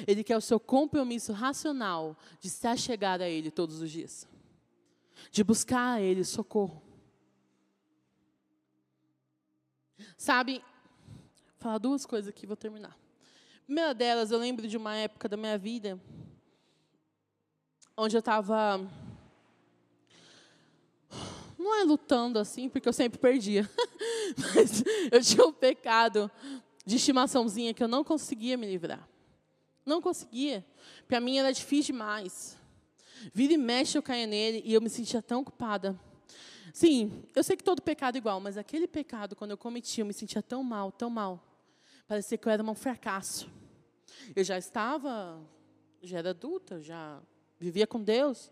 Ele 0.07 0.23
quer 0.23 0.37
o 0.37 0.41
seu 0.41 0.61
compromisso 0.61 1.33
racional 1.33 2.17
de 2.41 2.51
se 2.51 2.67
achegar 2.67 3.21
a 3.21 3.29
Ele 3.29 3.51
todos 3.51 3.81
os 3.81 3.91
dias, 3.91 4.29
de 5.31 5.43
buscar 5.43 5.95
a 5.95 6.01
Ele 6.01 6.25
socorro. 6.25 6.83
Sabe, 10.17 10.63
vou 11.09 11.59
falar 11.59 11.79
duas 11.79 12.05
coisas 12.05 12.29
aqui, 12.29 12.47
vou 12.47 12.57
terminar. 12.57 12.97
A 13.63 13.65
primeira 13.65 13.95
delas, 13.95 14.31
eu 14.31 14.39
lembro 14.39 14.67
de 14.67 14.77
uma 14.77 14.95
época 14.97 15.29
da 15.29 15.37
minha 15.37 15.57
vida 15.57 16.01
onde 17.97 18.17
eu 18.17 18.21
estava 18.21 18.81
não 21.61 21.75
é 21.75 21.85
lutando 21.85 22.39
assim, 22.39 22.69
porque 22.69 22.89
eu 22.89 22.93
sempre 22.93 23.19
perdia. 23.19 23.69
Mas 24.55 24.83
eu 25.13 25.23
tinha 25.23 25.45
um 25.47 25.53
pecado 25.53 26.31
de 26.85 26.97
estimaçãozinha 26.97 27.75
que 27.75 27.83
eu 27.83 27.89
não 27.89 28.03
conseguia 28.03 28.57
me 28.57 28.67
livrar. 28.67 29.09
Não 29.85 30.01
conseguia. 30.01 30.65
Para 31.07 31.21
mim 31.21 31.39
era 31.39 31.53
difícil 31.53 31.93
demais. 31.93 32.57
Vira 33.33 33.53
e 33.53 33.59
mexe 33.59 33.99
eu 33.99 34.03
caía 34.03 34.27
nele 34.27 34.63
e 34.65 34.73
eu 34.73 34.81
me 34.81 34.89
sentia 34.89 35.21
tão 35.21 35.45
culpada. 35.45 35.99
Sim, 36.73 37.25
eu 37.35 37.43
sei 37.43 37.57
que 37.57 37.65
todo 37.65 37.83
pecado 37.83 38.17
é 38.17 38.19
igual, 38.19 38.41
mas 38.41 38.57
aquele 38.57 38.87
pecado, 38.87 39.35
quando 39.35 39.51
eu 39.51 39.59
cometi, 39.59 40.01
eu 40.01 40.07
me 40.07 40.13
sentia 40.13 40.43
tão 40.43 40.63
mal, 40.63 40.91
tão 40.93 41.11
mal. 41.11 41.45
Parecia 42.07 42.39
que 42.39 42.47
eu 42.47 42.53
era 42.53 42.63
um 42.63 42.75
fracasso. 42.75 43.51
Eu 44.35 44.45
já 44.45 44.57
estava, 44.57 45.41
já 46.03 46.19
era 46.19 46.31
adulta, 46.31 46.81
já 46.81 47.21
vivia 47.59 47.87
com 47.87 48.03
Deus. 48.03 48.51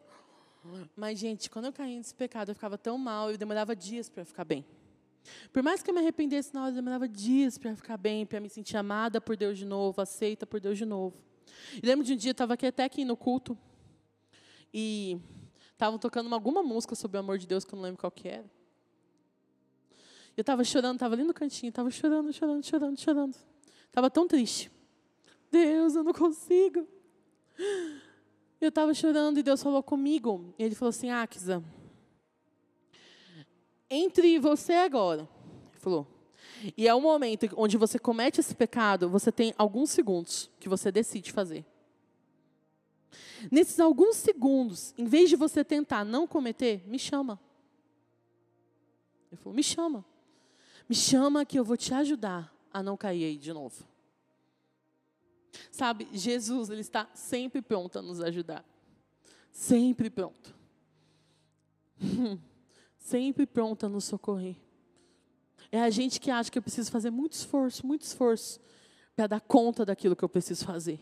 Mas, 0.97 1.19
gente, 1.19 1.49
quando 1.49 1.67
eu 1.67 1.73
caí 1.73 1.97
nesse 1.97 2.15
pecado, 2.15 2.51
eu 2.51 2.55
ficava 2.55 2.77
tão 2.77 2.99
mal, 2.99 3.31
eu 3.31 3.39
demorava 3.39 3.75
dias 3.75 4.09
para 4.09 4.25
ficar 4.25 4.45
bem. 4.45 4.65
Por 5.53 5.63
mais 5.63 5.83
que 5.83 5.91
eu 5.91 5.95
me 5.95 6.01
arrependesse 6.01 6.55
na 6.55 6.63
hora, 6.63 6.71
eu 6.71 6.77
demorava 6.77 7.09
dias 7.09 7.59
para 7.59 7.75
ficar 7.77 7.97
bem, 7.97 8.25
para 8.25 8.41
me 8.41 8.49
sentir 8.49 8.77
amada 8.77 9.21
por 9.21 9.37
Deus 9.37 9.59
de 9.59 9.65
novo, 9.65 10.01
aceita 10.01 10.47
por 10.47 10.61
Deus 10.61 10.79
de 10.79 10.85
novo. 10.85 11.17
E 11.83 11.87
lembro 11.87 12.05
de 12.05 12.13
um 12.13 12.17
dia, 12.17 12.31
eu 12.31 12.33
estava 12.33 12.55
aqui 12.55 12.67
até 12.67 12.85
aqui 12.85 13.05
no 13.05 13.17
culto, 13.17 13.57
e 14.73 15.19
estavam 15.73 15.99
tocando 15.99 16.27
uma, 16.27 16.37
alguma 16.37 16.63
música 16.63 16.95
sobre 16.95 17.17
o 17.17 17.21
amor 17.21 17.39
de 17.39 17.47
Deus, 17.47 17.65
que 17.65 17.73
eu 17.73 17.77
não 17.77 17.85
lembro 17.85 17.99
qual 17.99 18.11
que 18.11 18.29
era. 18.29 18.51
Eu 20.37 20.43
estava 20.43 20.63
chorando, 20.63 20.95
estava 20.95 21.15
ali 21.15 21.25
no 21.25 21.35
cantinho, 21.35 21.71
estava 21.71 21.91
chorando, 21.91 22.33
chorando, 22.33 22.65
chorando, 22.65 23.01
chorando. 23.01 23.37
Estava 23.87 24.09
tão 24.09 24.29
triste. 24.29 24.71
Deus, 25.51 25.97
eu 25.97 26.05
não 26.05 26.13
consigo. 26.13 26.87
Eu 28.61 28.71
estava 28.71 28.93
chorando 28.93 29.39
e 29.39 29.43
Deus 29.43 29.63
falou 29.63 29.83
comigo. 29.83 30.55
Ele 30.59 30.75
falou 30.75 30.91
assim: 30.91 31.11
Akisa, 31.11 31.63
entre 33.91 34.39
você 34.39 34.75
agora, 34.75 35.29
ele 35.71 35.81
falou, 35.81 36.07
e 36.77 36.87
é 36.87 36.95
o 36.95 37.01
momento 37.01 37.49
onde 37.57 37.77
você 37.77 37.99
comete 37.99 38.41
esse 38.41 38.55
pecado, 38.55 39.09
você 39.09 39.33
tem 39.33 39.55
alguns 39.57 39.91
segundos 39.91 40.51
que 40.59 40.69
você 40.69 40.93
decide 40.93 41.33
fazer. 41.33 41.65
Nesses 43.51 43.81
alguns 43.81 44.17
segundos, 44.17 44.93
em 44.99 45.07
vez 45.07 45.31
de 45.31 45.37
você 45.37 45.65
tentar 45.65 46.05
não 46.05 46.27
cometer, 46.27 46.83
me 46.87 46.99
chama. 46.99 47.41
Ele 49.31 49.41
falou: 49.41 49.55
me 49.55 49.63
chama. 49.63 50.05
Me 50.89 50.97
chama 50.97 51.45
que 51.45 51.59
eu 51.59 51.65
vou 51.65 51.77
te 51.77 51.95
ajudar 51.95 52.53
a 52.73 52.83
não 52.83 52.97
cair 52.97 53.25
aí 53.25 53.37
de 53.37 53.53
novo. 53.53 53.87
Sabe, 55.71 56.09
Jesus, 56.13 56.71
Ele 56.71 56.81
está 56.81 57.09
sempre 57.15 57.63
pronto 57.63 57.99
a 57.99 58.03
nos 58.03 58.21
ajudar. 58.21 58.65
Sempre 59.51 60.11
pronto. 60.11 60.55
sempre 62.97 63.47
pronto 63.47 63.87
a 63.87 63.89
nos 63.89 64.05
socorrer. 64.05 64.57
É 65.71 65.81
a 65.81 65.91
gente 65.91 66.21
que 66.21 66.31
acha 66.31 66.51
que 66.51 66.59
eu 66.59 66.63
preciso 66.63 66.91
fazer 66.91 67.11
muito 67.11 67.33
esforço, 67.33 67.87
muito 67.87 68.03
esforço, 68.03 68.61
para 69.15 69.27
dar 69.27 69.41
conta 69.41 69.85
daquilo 69.85 70.17
que 70.17 70.25
eu 70.25 70.29
preciso 70.29 70.65
fazer. 70.65 71.01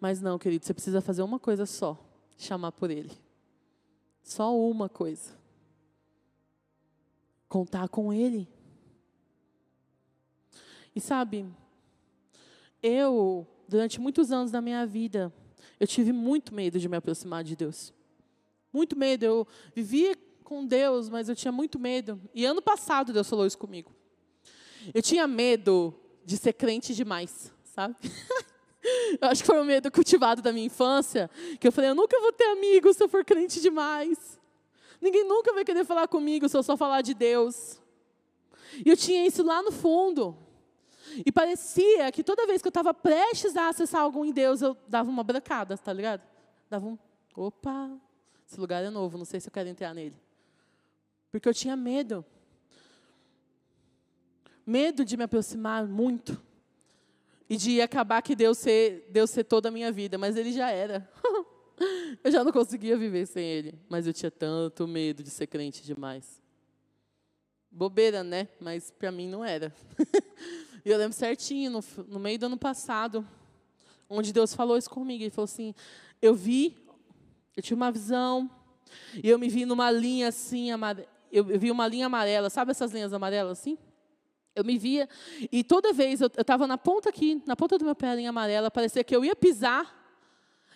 Mas 0.00 0.20
não, 0.20 0.38
querido, 0.38 0.64
você 0.64 0.74
precisa 0.74 1.00
fazer 1.00 1.22
uma 1.22 1.38
coisa 1.38 1.66
só: 1.66 1.98
chamar 2.36 2.72
por 2.72 2.90
Ele. 2.90 3.12
Só 4.22 4.58
uma 4.58 4.88
coisa. 4.88 5.30
Contar 7.48 7.88
com 7.88 8.12
Ele. 8.12 8.48
E 10.94 11.00
sabe, 11.00 11.46
eu, 12.82 13.46
durante 13.68 14.00
muitos 14.00 14.30
anos 14.32 14.50
da 14.50 14.60
minha 14.60 14.86
vida, 14.86 15.32
eu 15.78 15.86
tive 15.86 16.12
muito 16.12 16.54
medo 16.54 16.78
de 16.78 16.88
me 16.88 16.96
aproximar 16.96 17.42
de 17.42 17.56
Deus. 17.56 17.92
Muito 18.72 18.96
medo. 18.96 19.24
Eu 19.24 19.46
vivia 19.74 20.16
com 20.44 20.64
Deus, 20.64 21.08
mas 21.08 21.28
eu 21.28 21.34
tinha 21.34 21.52
muito 21.52 21.78
medo. 21.78 22.20
E 22.34 22.44
ano 22.44 22.62
passado 22.62 23.12
Deus 23.12 23.28
falou 23.28 23.46
isso 23.46 23.58
comigo. 23.58 23.92
Eu 24.92 25.02
tinha 25.02 25.26
medo 25.26 25.94
de 26.24 26.36
ser 26.36 26.52
crente 26.52 26.94
demais, 26.94 27.52
sabe? 27.64 27.96
Eu 29.20 29.28
acho 29.28 29.42
que 29.42 29.46
foi 29.46 29.60
um 29.60 29.64
medo 29.64 29.90
cultivado 29.92 30.42
da 30.42 30.52
minha 30.52 30.66
infância, 30.66 31.30
que 31.60 31.68
eu 31.68 31.70
falei, 31.70 31.90
eu 31.90 31.94
nunca 31.94 32.18
vou 32.20 32.32
ter 32.32 32.46
amigos 32.46 32.96
se 32.96 33.04
eu 33.04 33.08
for 33.08 33.24
crente 33.24 33.60
demais. 33.60 34.40
Ninguém 35.00 35.24
nunca 35.24 35.52
vai 35.52 35.64
querer 35.64 35.84
falar 35.84 36.08
comigo 36.08 36.48
se 36.48 36.56
eu 36.56 36.64
só 36.64 36.76
falar 36.76 37.00
de 37.00 37.14
Deus. 37.14 37.80
E 38.84 38.88
eu 38.88 38.96
tinha 38.96 39.24
isso 39.24 39.44
lá 39.44 39.62
no 39.62 39.70
fundo. 39.70 40.36
E 41.24 41.30
parecia 41.30 42.10
que 42.10 42.22
toda 42.22 42.46
vez 42.46 42.62
que 42.62 42.68
eu 42.68 42.70
estava 42.70 42.94
prestes 42.94 43.56
a 43.56 43.68
acessar 43.68 44.02
algo 44.02 44.24
em 44.24 44.32
Deus, 44.32 44.62
eu 44.62 44.76
dava 44.88 45.10
uma 45.10 45.22
brancada, 45.22 45.76
tá 45.76 45.92
ligado? 45.92 46.22
Dava 46.70 46.86
um, 46.86 46.98
opa, 47.36 47.90
esse 48.48 48.60
lugar 48.60 48.82
é 48.84 48.90
novo, 48.90 49.18
não 49.18 49.24
sei 49.24 49.40
se 49.40 49.48
eu 49.48 49.52
quero 49.52 49.68
entrar 49.68 49.94
nele. 49.94 50.16
Porque 51.30 51.48
eu 51.48 51.54
tinha 51.54 51.76
medo. 51.76 52.24
Medo 54.64 55.04
de 55.04 55.16
me 55.16 55.24
aproximar 55.24 55.86
muito 55.86 56.40
e 57.48 57.56
de 57.56 57.80
acabar 57.80 58.22
que 58.22 58.34
Deus 58.34 58.58
ser, 58.58 59.06
Deus 59.10 59.30
ser 59.30 59.44
toda 59.44 59.68
a 59.68 59.72
minha 59.72 59.90
vida, 59.92 60.16
mas 60.16 60.36
Ele 60.36 60.52
já 60.52 60.70
era. 60.70 61.08
eu 62.24 62.30
já 62.30 62.44
não 62.44 62.52
conseguia 62.52 62.96
viver 62.96 63.26
sem 63.26 63.44
Ele, 63.44 63.78
mas 63.88 64.06
eu 64.06 64.12
tinha 64.12 64.30
tanto 64.30 64.86
medo 64.86 65.22
de 65.22 65.30
ser 65.30 65.46
crente 65.46 65.82
demais. 65.82 66.40
Bobeira, 67.70 68.22
né? 68.22 68.48
Mas 68.60 68.90
para 68.90 69.10
mim 69.10 69.28
não 69.28 69.44
era. 69.44 69.74
e 70.84 70.90
eu 70.90 70.98
lembro 70.98 71.12
certinho, 71.12 71.70
no, 71.70 71.84
no 72.08 72.18
meio 72.18 72.38
do 72.38 72.46
ano 72.46 72.56
passado, 72.56 73.26
onde 74.08 74.32
Deus 74.32 74.54
falou 74.54 74.76
isso 74.76 74.90
comigo. 74.90 75.22
Ele 75.22 75.30
falou 75.30 75.44
assim: 75.44 75.74
Eu 76.20 76.34
vi, 76.34 76.76
eu 77.56 77.62
tinha 77.62 77.76
uma 77.76 77.90
visão, 77.90 78.50
e 79.22 79.28
eu 79.28 79.38
me 79.38 79.48
vi 79.48 79.64
numa 79.64 79.90
linha 79.90 80.28
assim, 80.28 80.68
eu 81.30 81.44
vi 81.44 81.70
uma 81.70 81.86
linha 81.86 82.06
amarela, 82.06 82.50
sabe 82.50 82.70
essas 82.70 82.92
linhas 82.92 83.12
amarelas 83.12 83.58
assim? 83.58 83.78
Eu 84.54 84.64
me 84.64 84.76
via, 84.76 85.08
e 85.50 85.64
toda 85.64 85.92
vez 85.92 86.20
eu 86.20 86.26
estava 86.26 86.66
na 86.66 86.76
ponta 86.76 87.08
aqui, 87.08 87.42
na 87.46 87.56
ponta 87.56 87.78
do 87.78 87.84
meu 87.84 87.94
pé, 87.94 88.14
linha 88.14 88.28
amarela, 88.28 88.70
parecia 88.70 89.02
que 89.02 89.16
eu 89.16 89.24
ia 89.24 89.34
pisar, 89.34 89.98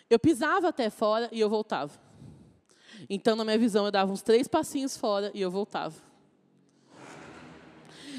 eu 0.09 0.19
pisava 0.19 0.69
até 0.69 0.89
fora 0.89 1.29
e 1.31 1.41
eu 1.41 1.51
voltava. 1.51 1.93
Então, 3.11 3.37
na 3.37 3.45
minha 3.45 3.59
visão, 3.59 3.85
eu 3.85 3.91
dava 3.91 4.11
uns 4.11 4.23
três 4.23 4.49
passinhos 4.49 4.97
fora 4.97 5.31
e 5.35 5.43
eu 5.43 5.51
voltava. 5.51 6.06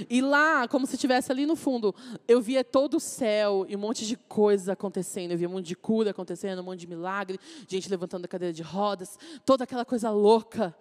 E 0.09 0.21
lá, 0.21 0.67
como 0.67 0.85
se 0.85 0.95
estivesse 0.95 1.31
ali 1.31 1.45
no 1.45 1.55
fundo, 1.55 1.93
eu 2.27 2.41
via 2.41 2.63
todo 2.63 2.97
o 2.97 2.99
céu 2.99 3.65
e 3.67 3.75
um 3.75 3.79
monte 3.79 4.05
de 4.05 4.15
coisas 4.15 4.69
acontecendo. 4.69 5.31
Eu 5.31 5.37
via 5.37 5.47
um 5.47 5.53
monte 5.53 5.67
de 5.67 5.75
cura 5.75 6.11
acontecendo, 6.11 6.59
um 6.59 6.63
monte 6.63 6.81
de 6.81 6.87
milagre, 6.87 7.39
gente 7.67 7.89
levantando 7.89 8.25
a 8.25 8.27
cadeira 8.27 8.53
de 8.53 8.61
rodas, 8.61 9.17
toda 9.45 9.63
aquela 9.63 9.85
coisa 9.85 10.09
louca 10.09 10.75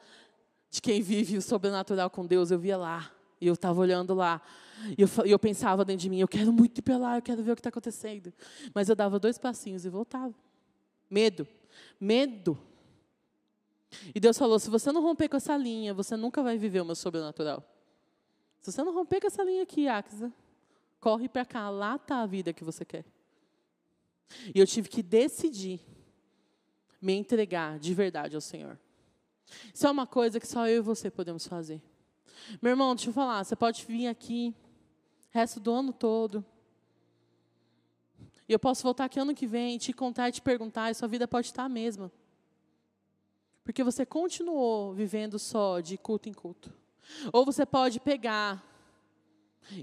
de 0.71 0.83
quem 0.83 1.01
vive 1.01 1.37
o 1.37 1.43
sobrenatural 1.43 2.11
com 2.11 2.27
Deus, 2.27 2.51
eu 2.51 2.59
via 2.59 2.77
lá. 2.77 3.11
E 3.41 3.47
eu 3.47 3.55
estava 3.55 3.81
olhando 3.81 4.15
lá. 4.15 4.41
E 4.97 5.03
eu, 5.03 5.09
eu 5.25 5.39
pensava 5.39 5.85
dentro 5.85 6.03
de 6.03 6.11
mim, 6.11 6.21
eu 6.21 6.29
quero 6.29 6.53
muito 6.53 6.79
ir 6.79 6.83
para 6.83 6.99
lá, 6.99 7.17
eu 7.17 7.23
quero 7.23 7.43
ver 7.43 7.53
o 7.53 7.55
que 7.55 7.61
está 7.61 7.69
acontecendo. 7.69 8.33
Mas 8.75 8.89
eu 8.89 8.95
dava 8.95 9.19
dois 9.19 9.39
passinhos 9.39 9.85
e 9.85 9.89
voltava. 9.89 10.35
Medo. 11.11 11.47
Medo. 12.01 12.59
E 14.15 14.21
Deus 14.21 14.37
falou: 14.37 14.59
se 14.59 14.69
você 14.69 14.93
não 14.93 15.03
romper 15.03 15.29
com 15.29 15.37
essa 15.37 15.57
linha, 15.57 15.95
você 15.95 16.17
nunca 16.17 16.43
vai 16.43 16.59
viver 16.59 16.81
o 16.81 16.85
meu 16.85 16.95
sobrenatural. 16.95 17.63
Se 18.67 18.73
você 18.73 18.83
não 18.83 18.93
romper 18.93 19.21
com 19.21 19.29
essa 19.29 19.45
linha 19.45 19.63
aqui, 19.63 19.87
Axa, 19.87 20.33
corre 20.99 21.29
para 21.29 21.45
cá, 21.45 21.71
lá 21.71 21.95
está 21.95 22.23
a 22.23 22.27
vida 22.27 22.53
que 22.53 22.65
você 22.65 22.85
quer. 22.85 23.05
E 24.53 24.59
eu 24.59 24.67
tive 24.67 24.89
que 24.89 25.05
decidir 25.05 25.81
me 27.01 27.13
entregar 27.13 27.79
de 27.79 27.95
verdade 27.95 28.35
ao 28.35 28.41
Senhor. 28.41 28.77
Isso 29.73 29.87
é 29.87 29.91
uma 29.93 30.05
coisa 30.05 30.41
que 30.41 30.49
só 30.49 30.67
eu 30.67 30.79
e 30.79 30.81
você 30.81 31.13
podemos 31.13 31.47
fazer. 31.47 31.81
Meu 32.61 32.71
irmão, 32.71 32.93
deixa 32.97 33.11
eu 33.11 33.15
falar, 33.15 33.45
você 33.45 33.55
pode 33.55 33.87
vir 33.87 34.09
aqui, 34.09 34.53
resto 35.31 35.61
do 35.61 35.71
ano 35.73 35.93
todo. 35.93 36.45
E 38.49 38.53
eu 38.53 38.59
posso 38.59 38.83
voltar 38.83 39.05
aqui 39.05 39.21
ano 39.21 39.33
que 39.33 39.47
vem, 39.47 39.79
te 39.79 39.93
contar 39.93 40.31
e 40.31 40.33
te 40.33 40.43
perguntar, 40.43 40.91
e 40.91 40.95
sua 40.95 41.07
vida 41.07 41.29
pode 41.29 41.47
estar 41.47 41.63
a 41.63 41.69
mesma. 41.69 42.11
Porque 43.63 43.85
você 43.85 44.05
continuou 44.05 44.93
vivendo 44.93 45.39
só 45.39 45.79
de 45.79 45.97
culto 45.97 46.29
em 46.29 46.35
culto. 46.35 46.75
Ou 47.33 47.45
você 47.45 47.64
pode 47.64 48.01
pegar 48.01 48.62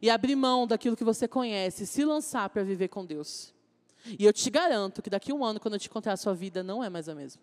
e 0.01 0.09
abrir 0.09 0.35
mão 0.35 0.65
daquilo 0.65 0.95
que 0.95 1.03
você 1.03 1.27
conhece, 1.27 1.85
se 1.85 2.05
lançar 2.05 2.49
para 2.49 2.63
viver 2.63 2.87
com 2.87 3.05
Deus. 3.05 3.53
E 4.19 4.25
eu 4.25 4.33
te 4.33 4.49
garanto 4.49 5.01
que 5.01 5.09
daqui 5.09 5.31
a 5.31 5.35
um 5.35 5.43
ano, 5.43 5.59
quando 5.59 5.75
eu 5.75 5.79
te 5.79 5.89
contar 5.89 6.13
a 6.13 6.17
sua 6.17 6.33
vida, 6.33 6.61
não 6.63 6.83
é 6.83 6.89
mais 6.89 7.07
a 7.07 7.15
mesma. 7.15 7.41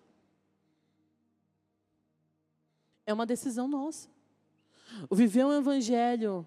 É 3.06 3.12
uma 3.12 3.26
decisão 3.26 3.66
nossa. 3.66 4.08
Ou 5.08 5.16
viver 5.16 5.44
um 5.44 5.52
evangelho 5.52 6.46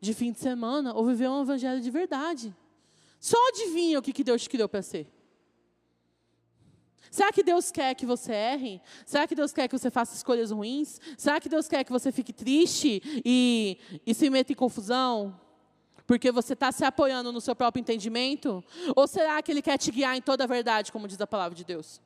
de 0.00 0.14
fim 0.14 0.32
de 0.32 0.38
semana, 0.38 0.94
ou 0.94 1.04
viver 1.06 1.28
um 1.28 1.42
evangelho 1.42 1.80
de 1.80 1.90
verdade. 1.90 2.54
Só 3.20 3.36
adivinha 3.48 3.98
o 3.98 4.02
que, 4.02 4.12
que 4.12 4.24
Deus 4.24 4.42
te 4.42 4.48
criou 4.48 4.68
para 4.68 4.82
ser. 4.82 5.06
Será 7.10 7.32
que 7.32 7.42
Deus 7.42 7.70
quer 7.70 7.94
que 7.94 8.06
você 8.06 8.32
erre? 8.32 8.80
Será 9.04 9.26
que 9.26 9.34
Deus 9.34 9.52
quer 9.52 9.68
que 9.68 9.78
você 9.78 9.90
faça 9.90 10.14
escolhas 10.14 10.50
ruins? 10.50 11.00
Será 11.16 11.40
que 11.40 11.48
Deus 11.48 11.68
quer 11.68 11.84
que 11.84 11.92
você 11.92 12.10
fique 12.10 12.32
triste 12.32 13.02
e, 13.24 13.78
e 14.06 14.14
se 14.14 14.30
meta 14.30 14.52
em 14.52 14.56
confusão? 14.56 15.38
Porque 16.06 16.32
você 16.32 16.52
está 16.54 16.72
se 16.72 16.84
apoiando 16.84 17.32
no 17.32 17.40
seu 17.40 17.54
próprio 17.54 17.80
entendimento? 17.80 18.64
Ou 18.96 19.06
será 19.06 19.40
que 19.42 19.52
Ele 19.52 19.62
quer 19.62 19.78
te 19.78 19.90
guiar 19.90 20.16
em 20.16 20.22
toda 20.22 20.44
a 20.44 20.46
verdade, 20.46 20.90
como 20.90 21.06
diz 21.06 21.20
a 21.20 21.26
palavra 21.26 21.56
de 21.56 21.64
Deus? 21.64 22.00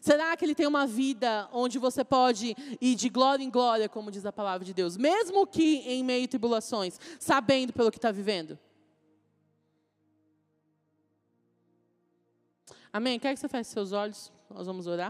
Será 0.00 0.36
que 0.36 0.44
Ele 0.44 0.54
tem 0.54 0.66
uma 0.66 0.86
vida 0.86 1.48
onde 1.52 1.78
você 1.78 2.04
pode 2.04 2.56
ir 2.80 2.94
de 2.94 3.08
glória 3.08 3.44
em 3.44 3.50
glória, 3.50 3.88
como 3.88 4.10
diz 4.10 4.24
a 4.26 4.32
palavra 4.32 4.64
de 4.64 4.74
Deus, 4.74 4.96
mesmo 4.96 5.46
que 5.46 5.78
em 5.86 6.02
meio 6.02 6.24
a 6.24 6.28
tribulações, 6.28 6.98
sabendo 7.18 7.72
pelo 7.72 7.90
que 7.90 7.98
está 7.98 8.10
vivendo? 8.10 8.58
Amém? 12.96 13.18
Quer 13.18 13.34
que 13.34 13.40
você 13.40 13.46
feche 13.46 13.68
seus 13.68 13.92
olhos? 13.92 14.32
Nós 14.48 14.66
vamos 14.66 14.86
orar. 14.86 15.04